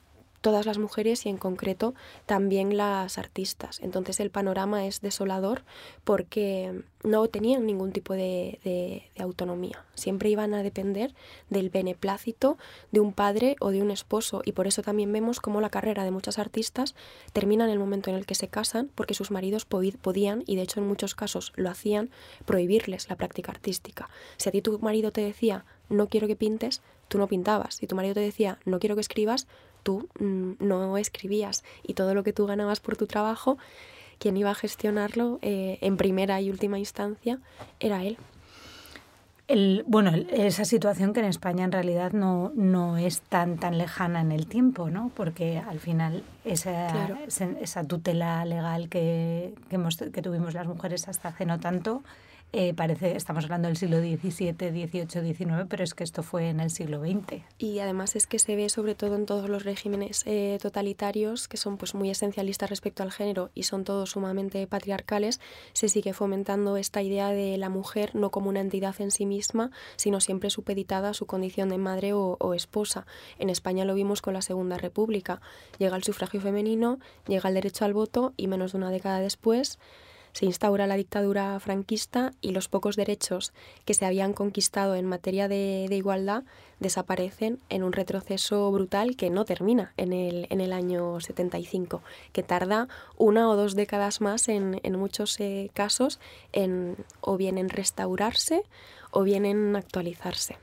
todas 0.42 0.66
las 0.66 0.78
mujeres 0.78 1.26
y 1.26 1.30
en 1.30 1.38
concreto 1.38 1.94
también 2.26 2.78
las 2.78 3.18
artistas. 3.18 3.80
Entonces 3.82 4.20
el 4.20 4.32
panorama 4.32 4.86
es 4.86 5.02
desolador 5.02 5.64
porque 6.04 6.84
no 7.04 7.28
tenían 7.28 7.66
ningún 7.66 7.92
tipo 7.92 8.14
de, 8.14 9.04
autonomía. 9.18 9.86
Siempre 9.96 10.30
iban 10.30 10.54
a 10.54 10.64
depender 10.64 11.14
del 11.50 11.70
beneplácito 11.70 12.58
de 12.92 13.00
un 13.00 13.14
padre 13.14 13.56
o 13.60 13.72
de 13.72 13.82
un 13.82 13.92
esposo 13.92 14.42
y 14.46 14.54
por 14.54 14.68
eso 14.68 14.82
también 14.82 15.12
vemos 15.12 15.40
cómo 15.40 15.62
la 15.62 15.70
carrera 15.70 16.04
de 16.04 16.12
muchas 16.12 16.40
artistas 16.40 16.96
termina 17.34 17.66
en 17.66 17.72
el 17.72 17.80
momento 17.80 18.10
en 18.10 18.16
el 18.16 18.26
que 18.26 18.36
se 18.36 18.48
casan 18.48 18.90
porque 18.96 19.14
sus 19.14 19.32
maridos 19.32 19.66
podían, 19.66 20.44
y 20.46 20.56
de 20.56 20.62
hecho 20.62 20.80
en 20.80 20.88
muchos 20.88 21.16
casos 21.16 21.54
lo 21.56 21.70
hacían, 21.70 22.10
prohibirles 22.46 23.10
la 23.10 23.16
práctica 23.16 23.52
artística. 23.52 24.10
Si 24.38 24.50
a 24.50 24.52
ti 24.52 24.62
tu 24.62 24.80
marido 24.80 25.12
te 25.12 25.22
decía 25.22 25.66
no 25.90 26.08
quiero 26.08 26.28
que 26.28 26.36
pintes, 26.36 26.82
tú 27.08 27.18
no 27.18 27.28
pintabas. 27.28 27.76
Si 27.76 27.88
tu 27.88 27.96
marido 27.96 28.14
te 28.14 28.22
decía 28.22 28.60
no 28.66 28.80
quiero 28.80 28.96
que 28.96 29.02
escribas, 29.02 29.48
tú 29.90 30.08
mm, 30.20 30.52
no 30.60 30.98
escribías 31.00 31.64
y 31.82 31.96
todo 31.96 32.14
lo 32.14 32.24
que 32.24 32.32
tú 32.32 32.46
ganabas 32.46 32.80
por 32.80 32.96
tu 32.96 33.08
trabajo, 33.08 33.58
quien 34.20 34.38
iba 34.38 34.52
a 34.52 34.56
gestionarlo 34.56 35.40
eh, 35.42 35.80
en 35.82 35.98
primera 35.98 36.40
y 36.42 36.52
última 36.52 36.78
instancia 36.78 37.40
era 37.80 38.04
él. 38.04 38.18
El, 39.48 39.84
bueno, 39.88 40.12
esa 40.30 40.64
situación 40.64 41.12
que 41.12 41.22
en 41.22 41.26
España 41.26 41.64
en 41.66 41.72
realidad 41.72 42.12
no, 42.12 42.52
no 42.54 42.98
es 42.98 43.22
tan 43.22 43.58
tan 43.58 43.80
lejana 43.80 44.22
en 44.22 44.32
el 44.32 44.46
tiempo, 44.46 44.92
¿no? 44.92 45.12
Porque 45.16 45.58
al 45.58 45.80
final 45.80 46.22
esa, 46.46 47.18
esa, 47.26 47.84
tutela 47.84 48.46
legal 48.46 48.90
que, 48.90 49.56
que, 49.70 49.76
hemos, 49.78 49.98
que 49.98 50.22
tuvimos 50.22 50.54
las 50.54 50.68
mujeres 50.68 51.08
hasta 51.08 51.30
hace 51.30 51.48
no 51.48 51.60
tanto 51.60 52.04
eh, 52.52 52.74
parece, 52.74 53.16
estamos 53.16 53.44
hablando 53.44 53.68
del 53.68 53.78
siglo 53.78 54.00
XVII, 54.00 54.54
XVIII, 54.54 55.36
XIX, 55.36 55.66
pero 55.70 55.84
es 55.84 55.94
que 55.94 56.04
esto 56.04 56.24
fue 56.24 56.50
en 56.50 56.60
el 56.60 56.72
siglo 56.72 57.00
XX. 57.00 57.44
Y 57.60 57.78
además 57.80 58.16
es 58.16 58.26
que 58.26 58.40
se 58.40 58.56
ve 58.56 58.70
sobre 58.70 58.96
todo 58.96 59.16
en 59.16 59.28
todos 59.28 59.50
los 59.50 59.66
regímenes 59.66 60.24
eh, 60.26 60.58
totalitarios, 60.60 61.48
que 61.48 61.58
son 61.58 61.78
pues 61.78 61.94
muy 61.94 62.10
esencialistas 62.10 62.72
respecto 62.72 63.04
al 63.04 63.12
género 63.12 63.52
y 63.54 63.64
son 63.64 63.84
todos 63.84 64.12
sumamente 64.12 64.66
patriarcales, 64.66 65.40
se 65.74 65.90
sigue 65.90 66.14
fomentando 66.14 66.76
esta 66.78 67.04
idea 67.04 67.30
de 67.30 67.56
la 67.58 67.70
mujer 67.70 68.16
no 68.16 68.32
como 68.32 68.50
una 68.50 68.62
entidad 68.62 69.00
en 69.00 69.12
sí 69.12 69.28
misma, 69.28 69.70
sino 69.96 70.20
siempre 70.20 70.50
supeditada 70.50 71.10
a 71.10 71.14
su 71.14 71.28
condición 71.28 71.70
de 71.70 71.78
madre 71.78 72.14
o, 72.14 72.36
o 72.40 72.56
esposa. 72.56 73.06
En 73.38 73.52
España 73.52 73.86
lo 73.86 73.94
vimos 73.94 74.24
con 74.24 74.34
la 74.34 74.42
Segunda 74.42 74.78
República. 74.78 75.40
Llega 75.78 75.96
el 75.96 76.04
sufragio 76.04 76.42
femenino, 76.42 77.00
llega 77.28 77.50
el 77.50 77.56
derecho 77.56 77.86
al 77.86 77.94
voto 77.94 78.34
y 78.38 78.48
menos 78.48 78.72
de 78.72 78.80
una 78.80 78.90
década 78.90 79.20
después 79.20 79.78
se 80.34 80.46
instaura 80.46 80.88
la 80.88 80.96
dictadura 80.96 81.60
franquista 81.60 82.32
y 82.42 82.52
los 82.52 82.68
pocos 82.68 82.96
derechos 82.96 83.54
que 83.86 83.94
se 83.94 84.06
habían 84.06 84.34
conquistado 84.34 84.96
en 84.96 85.06
materia 85.06 85.48
de, 85.48 85.88
igualdad 85.92 86.44
desaparecen 86.80 87.60
en 87.70 87.84
un 87.84 87.92
retroceso 87.92 88.72
brutal 88.72 89.16
que 89.16 89.30
no 89.30 89.44
termina 89.46 89.94
en 89.98 90.14
el, 90.14 90.48
en 90.50 90.62
el 90.62 90.72
año 90.72 91.20
75, 91.20 92.02
que 92.32 92.44
tarda 92.44 92.88
una 93.18 93.50
o 93.50 93.56
dos 93.56 93.76
décadas 93.76 94.22
más 94.22 94.48
en, 94.48 94.80
en 94.84 94.98
muchos 94.98 95.40
eh, 95.40 95.72
casos 95.74 96.20
en, 96.54 96.96
o 97.22 97.38
bien 97.38 97.58
en 97.58 97.70
restaurarse 97.70 98.64
o 99.12 99.24
bien 99.24 99.46
en 99.46 99.76
actualizarse. 99.76 100.58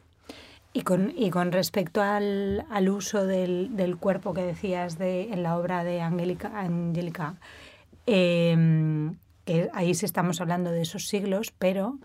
Y 0.72 0.83
con, 0.83 1.14
y 1.16 1.31
con 1.31 1.52
respecto 1.52 2.02
al, 2.02 2.66
al 2.70 2.88
uso 2.90 3.26
del, 3.26 3.76
del, 3.76 3.96
cuerpo 3.96 4.35
que 4.35 4.42
decías 4.42 4.98
de, 4.98 5.33
en 5.33 5.42
la 5.42 5.57
obra 5.57 5.85
de 5.85 6.02
Angélica, 6.02 7.37
eh, 8.07 9.11
que 9.47 9.71
ahí 9.73 9.95
sí 9.95 10.05
estamos 10.05 10.43
hablando 10.43 10.71
de 10.71 10.83
esos 10.83 11.09
siglos, 11.09 11.55
pero 11.57 11.99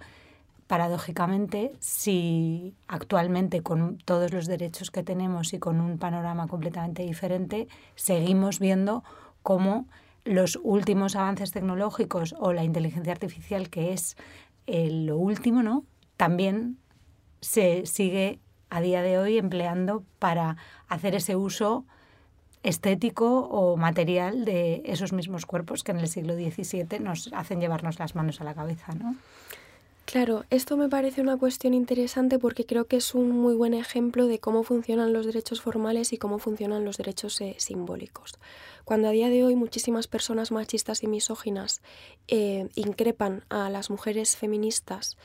paradójicamente, 0.68 1.74
si 1.80 2.76
actualmente 2.88 3.62
con 3.62 3.98
todos 3.98 4.32
los 4.32 4.46
derechos 4.46 4.92
que 4.92 5.04
tenemos 5.04 5.52
y 5.54 5.60
con 5.60 5.82
un 5.82 5.98
panorama 5.98 6.48
completamente 6.48 7.04
diferente, 7.04 7.68
seguimos 7.96 8.60
viendo 8.60 9.04
cómo 9.44 9.88
los 10.24 10.60
últimos 10.62 11.16
avances 11.16 11.52
tecnológicos 11.52 12.36
o 12.40 12.54
la 12.54 12.64
inteligencia 12.64 13.12
artificial, 13.12 13.70
que 13.70 13.92
es 13.92 14.16
eh, 14.68 14.90
lo 14.92 15.18
último, 15.18 15.64
¿no? 15.64 15.84
También 16.16 16.78
se 17.42 17.86
sigue 17.88 18.40
a 18.70 18.82
día 18.82 19.02
de 19.02 19.18
hoy 19.18 19.40
empleando 19.40 20.06
para 20.20 20.58
hacer 20.88 21.16
ese 21.16 21.36
uso 21.36 21.86
estético 22.64 23.48
o 23.50 23.78
material 23.78 24.46
de 24.46 24.82
esos 24.86 25.14
mismos 25.14 25.46
cuerpos 25.46 25.84
que 25.84 25.92
en 25.92 26.00
el 26.00 26.08
siglo 26.08 26.36
XVII 26.36 27.00
nos 27.00 27.32
hacen 27.34 27.60
llevarnos 27.60 28.00
las 28.00 28.16
manos 28.16 28.42
a 28.42 28.44
la 28.44 28.54
cabeza, 28.54 28.94
¿no? 28.94 29.16
Claro, 30.06 30.44
esto 30.50 30.76
me 30.76 30.90
parece 30.90 31.22
una 31.22 31.38
cuestión 31.38 31.74
interesante 31.74 32.38
porque 32.38 32.66
creo 32.66 32.86
que 32.86 32.98
es 32.98 33.16
un 33.16 33.32
muy 33.32 33.56
buen 33.56 33.74
ejemplo 33.74 34.28
de 34.28 34.40
cómo 34.40 34.64
funcionan 34.64 35.14
los 35.14 35.26
derechos 35.26 35.62
formales 35.62 36.12
y 36.12 36.18
cómo 36.18 36.38
funcionan 36.38 36.84
los 36.84 36.98
derechos 36.98 37.40
eh, 37.40 37.56
simbólicos. 37.60 38.34
Cuando 38.84 39.08
a 39.08 39.12
día 39.12 39.30
de 39.30 39.46
hoy 39.46 39.56
muchísimas 39.56 40.08
personas 40.08 40.52
machistas 40.52 41.04
y 41.04 41.08
misóginas 41.08 41.82
eh, 42.28 42.68
increpan 42.76 43.46
a 43.48 43.70
las 43.70 43.90
mujeres 43.90 44.36
feministas 44.36 45.18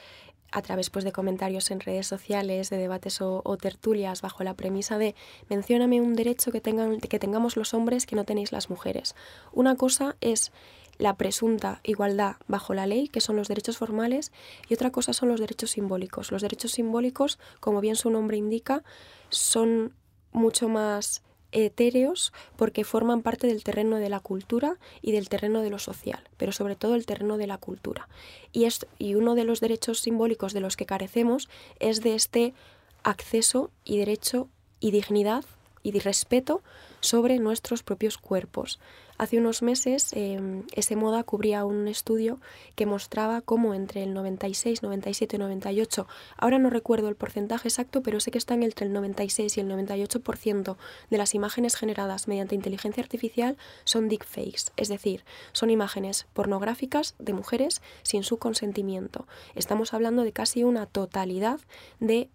a 0.57 0.63
través 0.63 0.89
pues, 0.89 1.05
de 1.05 1.13
comentarios 1.13 1.71
en 1.71 1.81
redes 1.81 2.07
sociales, 2.07 2.71
de 2.71 2.79
debates 2.79 3.21
o, 3.21 3.43
tertulias, 3.61 4.23
bajo 4.23 4.43
la 4.43 4.55
premisa 4.55 4.97
de 4.97 5.15
mencióname 5.51 6.01
un 6.01 6.15
derecho 6.15 6.51
que, 6.51 6.63
tengan, 6.63 6.99
que 6.99 7.19
tengamos 7.19 7.57
los 7.57 7.75
hombres 7.75 8.07
que 8.07 8.17
no 8.17 8.25
tenéis 8.25 8.53
las 8.53 8.71
mujeres. 8.71 9.15
Una 9.53 9.77
cosa 9.77 10.17
es 10.23 10.53
la 10.97 11.15
presunta 11.15 11.81
igualdad 11.83 12.37
bajo 12.49 12.73
la 12.73 12.87
ley, 12.87 13.09
que 13.09 13.21
son 13.21 13.37
los 13.37 13.49
derechos 13.49 13.77
formales, 13.77 14.33
y 14.67 14.73
otra 14.73 14.91
cosa 14.91 15.13
son 15.13 15.29
los 15.29 15.41
derechos 15.41 15.73
simbólicos. 15.73 16.33
Los 16.33 16.41
derechos 16.41 16.73
simbólicos, 16.73 17.39
como 17.61 17.83
bien 17.83 17.97
su 17.97 18.09
nombre 18.09 18.39
indica, 18.39 18.83
son 19.29 19.93
mucho 20.33 20.71
más 20.71 21.23
etéreos 21.53 22.33
porque 22.57 22.85
forman 22.85 23.23
parte 23.23 23.47
del 23.47 23.65
terreno 23.65 23.97
de 23.97 24.09
la 24.09 24.21
cultura 24.21 24.79
y 25.03 25.13
del 25.13 25.29
terreno 25.29 25.63
de 25.63 25.71
lo 25.71 25.79
social, 25.79 26.23
pero 26.37 26.53
sobre 26.53 26.77
todo 26.77 26.95
el 26.95 27.07
terreno 27.07 27.39
de 27.39 27.47
la 27.47 27.59
cultura. 27.59 28.09
Y, 28.53 28.65
es, 28.65 28.87
y 28.99 29.15
uno 29.15 29.35
de 29.35 29.45
los 29.45 29.61
derechos 29.61 30.01
simbólicos 30.01 30.53
de 30.53 30.61
los 30.61 30.77
que 30.77 30.87
carecemos 30.87 31.49
es 31.79 32.03
de 32.03 32.15
este 32.15 32.55
acceso 33.03 33.71
y 33.85 33.99
derecho 33.99 34.49
y 34.81 34.91
dignidad 34.91 35.45
y 35.83 35.99
respeto 35.99 36.63
sobre 37.01 37.39
nuestros 37.39 37.83
propios 37.83 38.19
cuerpos. 38.19 38.81
Hace 39.19 39.39
unos 39.39 39.63
meses 39.63 40.13
eh, 40.13 40.63
ese 40.73 40.95
moda 40.95 41.23
cubría 41.23 41.65
un 41.65 41.89
estudio 41.89 42.39
que 42.75 42.85
mostraba 42.85 43.41
cómo 43.41 43.73
entre 43.73 44.03
el 44.03 44.13
96, 44.13 44.83
97 44.83 45.37
y 45.37 45.39
98, 45.39 46.07
ahora 46.37 46.59
no 46.59 46.69
recuerdo 46.69 47.09
el 47.09 47.17
porcentaje 47.17 47.69
exacto, 47.69 48.03
pero 48.03 48.21
sé 48.21 48.31
que 48.31 48.39
están 48.39 48.63
entre 48.63 48.87
el 48.87 48.93
96 48.93 49.57
y 49.57 49.61
el 49.61 49.71
98% 49.71 50.77
de 51.09 51.19
las 51.19 51.35
imágenes 51.35 51.77
generadas 51.77 52.29
mediante 52.29 52.55
inteligencia 52.55 53.03
artificial 53.03 53.57
son 53.85 54.09
deepfakes, 54.09 54.73
es 54.77 54.89
decir, 54.89 55.25
son 55.53 55.71
imágenes 55.71 56.27
pornográficas 56.35 57.15
de 57.19 57.33
mujeres 57.33 57.81
sin 58.03 58.23
su 58.23 58.39
consentimiento. 58.39 59.27
Estamos 59.55 59.95
hablando 59.95 60.25
de 60.25 60.33
casi 60.33 60.63
una 60.63 60.87
totalidad 60.87 61.61
de 62.01 62.29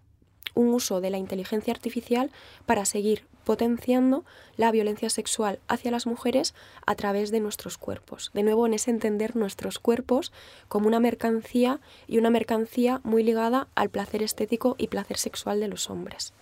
un 0.54 0.68
uso 0.74 1.00
de 1.00 1.10
la 1.10 1.18
inteligencia 1.18 1.72
artificial 1.72 2.30
para 2.66 2.84
seguir 2.84 3.24
potenciando 3.44 4.24
la 4.56 4.70
violencia 4.70 5.10
sexual 5.10 5.60
hacia 5.68 5.90
las 5.90 6.06
mujeres 6.06 6.54
a 6.86 6.94
través 6.94 7.30
de 7.30 7.40
nuestros 7.40 7.78
cuerpos. 7.78 8.30
De 8.34 8.42
nuevo, 8.42 8.66
en 8.66 8.74
ese 8.74 8.90
entender 8.90 9.36
nuestros 9.36 9.78
cuerpos 9.78 10.32
como 10.68 10.86
una 10.86 11.00
mercancía 11.00 11.80
y 12.06 12.18
una 12.18 12.30
mercancía 12.30 13.00
muy 13.04 13.22
ligada 13.22 13.68
al 13.74 13.90
placer 13.90 14.22
estético 14.22 14.74
y 14.78 14.88
placer 14.88 15.18
sexual 15.18 15.60
de 15.60 15.68
los 15.68 15.90
hombres. 15.90 16.32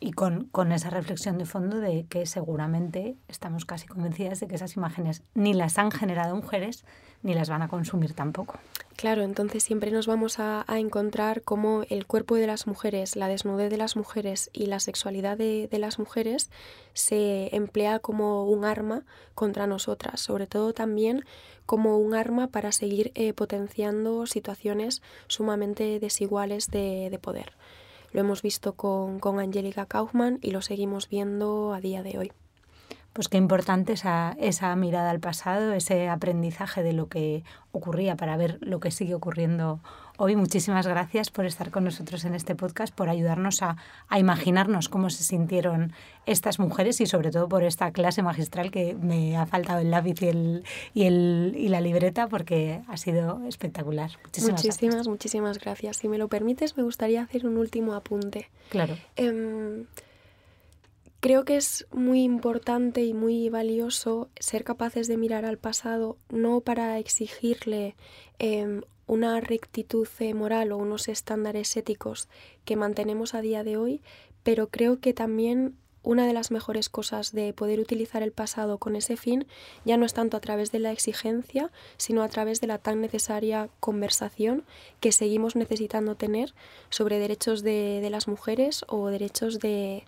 Y 0.00 0.12
con, 0.12 0.44
con 0.44 0.70
esa 0.70 0.90
reflexión 0.90 1.38
de 1.38 1.44
fondo 1.44 1.80
de 1.80 2.06
que 2.08 2.24
seguramente 2.26 3.16
estamos 3.26 3.64
casi 3.64 3.88
convencidas 3.88 4.38
de 4.38 4.46
que 4.46 4.54
esas 4.54 4.76
imágenes 4.76 5.22
ni 5.34 5.54
las 5.54 5.76
han 5.78 5.90
generado 5.90 6.36
mujeres 6.36 6.84
ni 7.22 7.34
las 7.34 7.48
van 7.48 7.62
a 7.62 7.68
consumir 7.68 8.14
tampoco. 8.14 8.58
Claro, 8.98 9.22
entonces 9.22 9.62
siempre 9.62 9.92
nos 9.92 10.08
vamos 10.08 10.40
a, 10.40 10.64
encontrar 10.70 11.42
cómo 11.42 11.84
el 11.88 12.04
cuerpo 12.04 12.34
de 12.34 12.48
las 12.48 12.66
mujeres, 12.66 13.14
la 13.14 13.28
desnudez 13.28 13.70
de 13.70 13.76
las 13.76 13.94
mujeres 13.94 14.50
y 14.52 14.66
la 14.66 14.80
sexualidad 14.80 15.38
de, 15.38 15.68
las 15.70 16.00
mujeres 16.00 16.50
se 16.94 17.54
emplea 17.54 18.00
como 18.00 18.44
un 18.46 18.64
arma 18.64 19.04
contra 19.36 19.68
nosotras, 19.68 20.20
sobre 20.20 20.48
todo 20.48 20.72
también 20.72 21.24
como 21.64 21.96
un 21.98 22.12
arma 22.12 22.48
para 22.48 22.72
seguir 22.72 23.12
eh, 23.14 23.34
potenciando 23.34 24.26
situaciones 24.26 25.00
sumamente 25.28 26.00
desiguales 26.00 26.66
de, 26.68 27.08
de, 27.08 27.18
poder. 27.20 27.52
Lo 28.10 28.20
hemos 28.20 28.42
visto 28.42 28.72
con, 28.72 29.20
con 29.20 29.38
Angélica 29.38 29.86
Kaufmann 29.86 30.40
y 30.42 30.50
lo 30.50 30.60
seguimos 30.60 31.08
viendo 31.08 31.72
a 31.72 31.80
día 31.80 32.02
de 32.02 32.18
hoy 32.18 32.32
pues 33.18 33.26
qué 33.26 33.36
importante 33.36 33.94
esa, 33.94 34.36
esa 34.38 34.76
mirada 34.76 35.10
al 35.10 35.18
pasado, 35.18 35.72
ese 35.72 36.08
aprendizaje 36.08 36.84
de 36.84 36.92
lo 36.92 37.08
que 37.08 37.42
ocurría 37.72 38.14
para 38.14 38.36
ver 38.36 38.58
lo 38.60 38.78
que 38.78 38.92
sigue 38.92 39.12
ocurriendo 39.12 39.80
hoy. 40.18 40.36
Muchísimas 40.36 40.86
gracias 40.86 41.32
por 41.32 41.44
estar 41.44 41.72
con 41.72 41.82
nosotros 41.82 42.24
en 42.24 42.36
este 42.36 42.54
podcast, 42.54 42.94
por 42.94 43.08
ayudarnos 43.08 43.60
a, 43.60 43.76
a 44.06 44.20
imaginarnos 44.20 44.88
cómo 44.88 45.10
se 45.10 45.24
sintieron 45.24 45.92
estas 46.26 46.60
mujeres 46.60 47.00
y 47.00 47.06
sobre 47.06 47.32
todo 47.32 47.48
por 47.48 47.64
esta 47.64 47.90
clase 47.90 48.22
magistral 48.22 48.70
que 48.70 48.94
me 48.94 49.36
ha 49.36 49.46
faltado 49.46 49.80
el 49.80 49.90
lápiz 49.90 50.22
y, 50.22 50.28
el, 50.28 50.64
y, 50.94 51.02
el, 51.02 51.54
y 51.58 51.70
la 51.70 51.80
libreta 51.80 52.28
porque 52.28 52.82
ha 52.86 52.96
sido 52.96 53.44
espectacular. 53.48 54.12
Muchísimas, 54.22 54.64
muchísimas, 54.64 55.08
muchísimas 55.08 55.58
gracias. 55.58 55.96
Si 55.96 56.06
me 56.06 56.18
lo 56.18 56.28
permites, 56.28 56.76
me 56.76 56.84
gustaría 56.84 57.22
hacer 57.22 57.48
un 57.48 57.56
último 57.56 57.94
apunte. 57.94 58.48
Claro. 58.70 58.96
Em, 59.16 59.86
Creo 61.20 61.44
que 61.44 61.56
es 61.56 61.86
muy 61.90 62.22
importante 62.22 63.02
y 63.02 63.12
muy 63.12 63.48
valioso 63.48 64.30
ser 64.38 64.62
capaces 64.62 65.08
de 65.08 65.16
mirar 65.16 65.44
al 65.44 65.58
pasado 65.58 66.16
no 66.28 66.60
para 66.60 66.96
exigirle 66.98 67.96
em, 68.38 68.82
una 69.08 69.40
rectitud 69.40 70.06
moral 70.34 70.70
o 70.70 70.76
unos 70.76 71.08
estándares 71.08 71.76
éticos 71.76 72.28
que 72.64 72.76
mantenemos 72.76 73.34
a 73.34 73.40
día 73.40 73.64
de 73.64 73.76
hoy, 73.76 74.00
pero 74.44 74.68
creo 74.68 75.00
que 75.00 75.12
también 75.12 75.76
una 76.02 76.26
de 76.26 76.32
las 76.32 76.50
mejores 76.50 76.88
cosas 76.88 77.32
de 77.32 77.52
poder 77.52 77.80
utilizar 77.80 78.22
el 78.22 78.32
pasado 78.32 78.78
con 78.78 78.96
ese 78.96 79.16
fin 79.16 79.46
ya 79.84 79.96
no 79.96 80.06
es 80.06 80.14
tanto 80.14 80.36
a 80.36 80.40
través 80.40 80.72
de 80.72 80.78
la 80.78 80.92
exigencia, 80.92 81.70
sino 81.96 82.22
a 82.22 82.28
través 82.28 82.60
de 82.60 82.66
la 82.66 82.78
tan 82.78 83.00
necesaria 83.00 83.68
conversación 83.80 84.64
que 85.00 85.12
seguimos 85.12 85.56
necesitando 85.56 86.14
tener 86.14 86.54
sobre 86.90 87.18
derechos 87.18 87.62
de, 87.62 88.06
las 88.10 88.28
mujeres 88.28 88.84
o 88.88 89.08
derechos 89.08 89.58
de, 89.58 90.04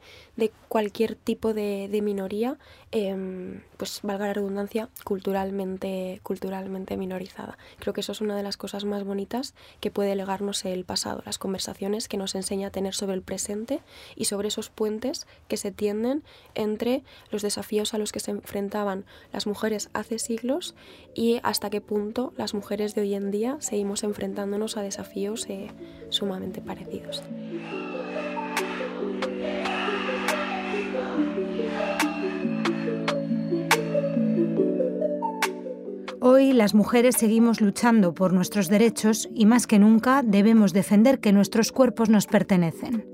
cualquier 0.69 1.17
tipo 1.17 1.53
de, 1.53 2.01
minoría, 2.03 2.57
em, 2.93 3.61
pues 3.81 4.01
valga 4.03 4.27
la 4.27 4.35
redundancia, 4.35 4.91
culturalmente, 5.05 6.21
culturalmente 6.23 6.99
minorizada. 6.99 7.57
Creo 7.79 7.95
que 7.95 8.03
eso 8.03 8.13
es 8.13 8.21
una 8.21 8.37
de 8.37 8.43
las 8.43 8.59
cosas 8.59 8.85
más 8.85 9.05
bonitas 9.05 9.55
que 9.81 9.91
puede 9.91 10.15
legarnos 10.15 10.67
el 10.67 10.85
pasado, 10.85 11.23
las 11.25 11.39
conversaciones 11.39 12.07
que 12.07 12.19
nos 12.19 12.35
enseña 12.35 12.67
a 12.67 12.71
tener 12.71 12.95
sobre 12.95 13.15
el 13.15 13.23
presente 13.23 13.81
y 14.17 14.27
sobre 14.27 14.49
esos 14.49 14.69
puentes 14.69 15.27
que 15.49 15.57
se 15.57 15.73
tienden 15.73 16.23
entre 16.55 17.05
los 17.31 17.41
desafíos 17.41 17.95
a 17.95 17.99
los 17.99 18.13
que 18.13 18.21
se 18.21 18.33
enfrentaban 18.33 19.07
las 19.33 19.47
mujeres 19.47 19.89
hace 19.95 20.19
siglos 20.19 20.75
y 21.15 21.41
hasta 21.43 21.71
qué 21.71 21.81
punto 21.81 22.35
las 22.37 22.53
mujeres 22.53 22.95
de 22.95 23.01
hoy 23.01 23.15
en 23.15 23.31
día 23.31 23.57
seguimos 23.61 24.05
enfrentándonos 24.05 24.77
a 24.77 24.83
desafíos 24.83 25.47
eh, 25.49 25.69
sumamente 26.11 26.61
parecidos. 26.61 27.23
Hoy 36.23 36.53
las 36.53 36.75
mujeres 36.75 37.17
seguimos 37.17 37.63
luchando 37.63 38.13
por 38.13 38.35
nuestros 38.35 38.69
derechos 38.69 39.27
y 39.35 39.47
más 39.47 39.67
que 39.67 39.79
nunca 39.79 40.21
debemos 40.23 40.75
defender 40.75 41.19
que 41.19 41.33
nuestros 41.33 41.73
cuerpos 41.73 42.11
nos 42.11 42.27
pertenecen. 42.27 43.11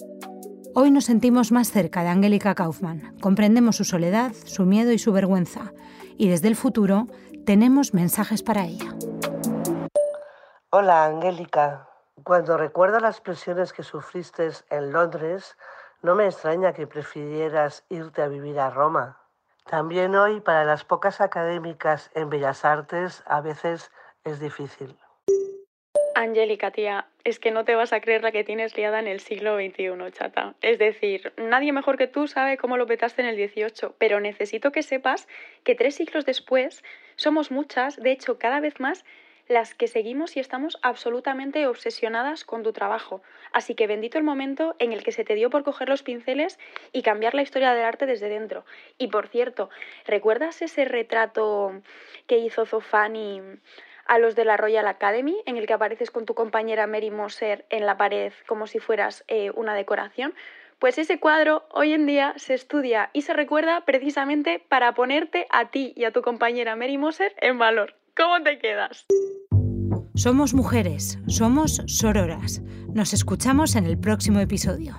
Hoy 0.75 0.91
nos 0.91 1.05
sentimos 1.05 1.53
más 1.53 1.71
cerca 1.71 2.03
de 2.03 2.09
Angélica 2.09 2.57
Kaufmann, 2.57 3.17
comprendemos 3.21 3.77
su 3.77 3.85
soledad, 3.85 4.33
su 4.45 4.65
miedo 4.65 4.91
y 4.91 4.99
su 4.99 5.13
vergüenza, 5.13 5.73
y 6.17 6.29
desde 6.29 6.49
el 6.49 6.57
futuro 6.57 7.07
tenemos 7.45 7.95
mensajes 7.95 8.43
para 8.43 8.65
ella. 8.65 8.93
Hola, 10.71 11.05
Angélica. 11.05 11.89
Cuando 12.25 12.57
recuerdo 12.57 12.99
las 12.99 13.21
presiones 13.21 13.73
que 13.73 13.85
sufriste 13.85 14.51
en 14.69 14.91
Londres, 14.91 15.57
no 16.03 16.17
me 16.17 16.25
extraña 16.25 16.73
que 16.73 16.89
prefirieras 16.89 17.85
irte 17.89 18.23
a 18.23 18.27
vivir 18.27 18.59
a 18.59 18.71
Roma. 18.71 19.21
También 19.69 20.15
hoy, 20.15 20.41
para 20.41 20.65
las 20.65 20.85
pocas 20.85 21.21
académicas 21.21 22.11
en 22.15 22.31
Bellas 22.31 22.65
Artes, 22.65 23.25
a 23.27 23.41
veces 23.41 23.91
es 24.25 24.39
difícil. 24.39 24.97
Angélica, 26.15 26.71
tía, 26.71 27.09
es 27.25 27.41
que 27.41 27.51
no 27.51 27.65
te 27.65 27.75
vas 27.75 27.93
a 27.93 28.01
creer 28.01 28.23
la 28.23 28.33
que 28.33 28.45
tienes 28.45 28.77
liada 28.77 29.01
en 29.01 29.09
el 29.09 29.21
siglo 29.21 29.57
XXI, 29.57 30.13
chata. 30.13 30.55
Es 30.63 30.79
decir, 30.79 31.33
nadie 31.37 31.73
mejor 31.73 31.99
que 31.99 32.07
tú 32.07 32.29
sabe 32.29 32.57
cómo 32.57 32.77
lo 32.77 32.87
petaste 32.87 33.23
en 33.23 33.29
el 33.29 33.37
XVIII, 33.37 33.93
pero 33.99 34.21
necesito 34.21 34.73
que 34.73 34.83
sepas 34.83 35.29
que 35.65 35.75
tres 35.75 35.97
siglos 35.97 36.25
después 36.25 36.83
somos 37.17 37.51
muchas, 37.51 37.97
de 37.97 38.13
hecho 38.13 38.39
cada 38.39 38.61
vez 38.61 38.81
más, 38.81 39.05
las 39.49 39.75
que 39.75 39.89
seguimos 39.89 40.37
y 40.37 40.41
estamos 40.41 40.79
absolutamente 40.83 41.67
obsesionadas 41.67 42.45
con 42.45 42.63
tu 42.63 42.73
trabajo. 42.73 43.23
Así 43.53 43.75
que 43.75 43.87
bendito 43.87 44.19
el 44.19 44.25
momento 44.25 44.75
en 44.79 44.93
el 44.93 45.03
que 45.03 45.13
se 45.13 45.25
te 45.25 45.35
dio 45.35 45.51
por 45.51 45.65
coger 45.65 45.89
los 45.89 46.03
pinceles 46.03 46.59
y 46.93 47.03
cambiar 47.03 47.35
la 47.35 47.43
historia 47.43 47.73
del 47.75 47.85
arte 47.85 48.07
desde 48.07 48.29
dentro. 48.29 48.65
Y 48.99 49.09
por 49.09 49.29
cierto, 49.29 49.71
¿recuerdas 50.07 50.63
ese 50.63 50.85
retrato 50.85 51.83
que 52.27 52.39
hizo 52.39 52.67
Zofani 52.67 53.41
a 54.07 54.19
los 54.19 54.37
de 54.37 54.45
la 54.45 54.57
Royal 54.57 54.87
Academy, 54.87 55.37
en 55.47 55.57
el 55.57 55.67
que 55.67 55.73
apareces 55.73 56.11
con 56.11 56.27
tu 56.27 56.35
compañera 56.35 56.87
Mary 56.87 57.11
Moser 57.11 57.67
en 57.71 57.87
la 57.87 57.97
pared 57.97 58.33
como 58.47 58.67
si 58.67 58.79
fueras 58.79 59.25
eh, 59.29 59.51
una 59.55 59.75
decoración? 59.75 60.35
Pues 60.79 60.99
ese 60.99 61.19
cuadro 61.19 61.67
hoy 61.71 61.95
en 61.95 62.05
día 62.05 62.35
se 62.37 62.53
estudia 62.53 63.09
y 63.15 63.23
se 63.23 63.33
recuerda 63.33 63.85
precisamente 63.87 64.63
para 64.69 64.93
ponerte 64.93 65.47
a 65.51 65.71
ti 65.71 65.95
y 65.97 66.05
a 66.05 66.11
tu 66.11 66.21
compañera 66.21 66.77
Mary 66.77 66.99
Moser 66.99 67.35
en 67.39 67.59
valor. 67.59 67.95
¿Cómo 68.17 68.43
te 68.43 68.59
quedas? 68.59 69.05
Somos 70.15 70.55
mujeres, 70.55 71.19
somos 71.27 71.83
sororas. 71.87 72.63
Nos 72.95 73.13
escuchamos 73.13 73.77
en 73.77 73.85
el 73.85 73.99
próximo 73.99 74.41
episodio. 74.41 74.97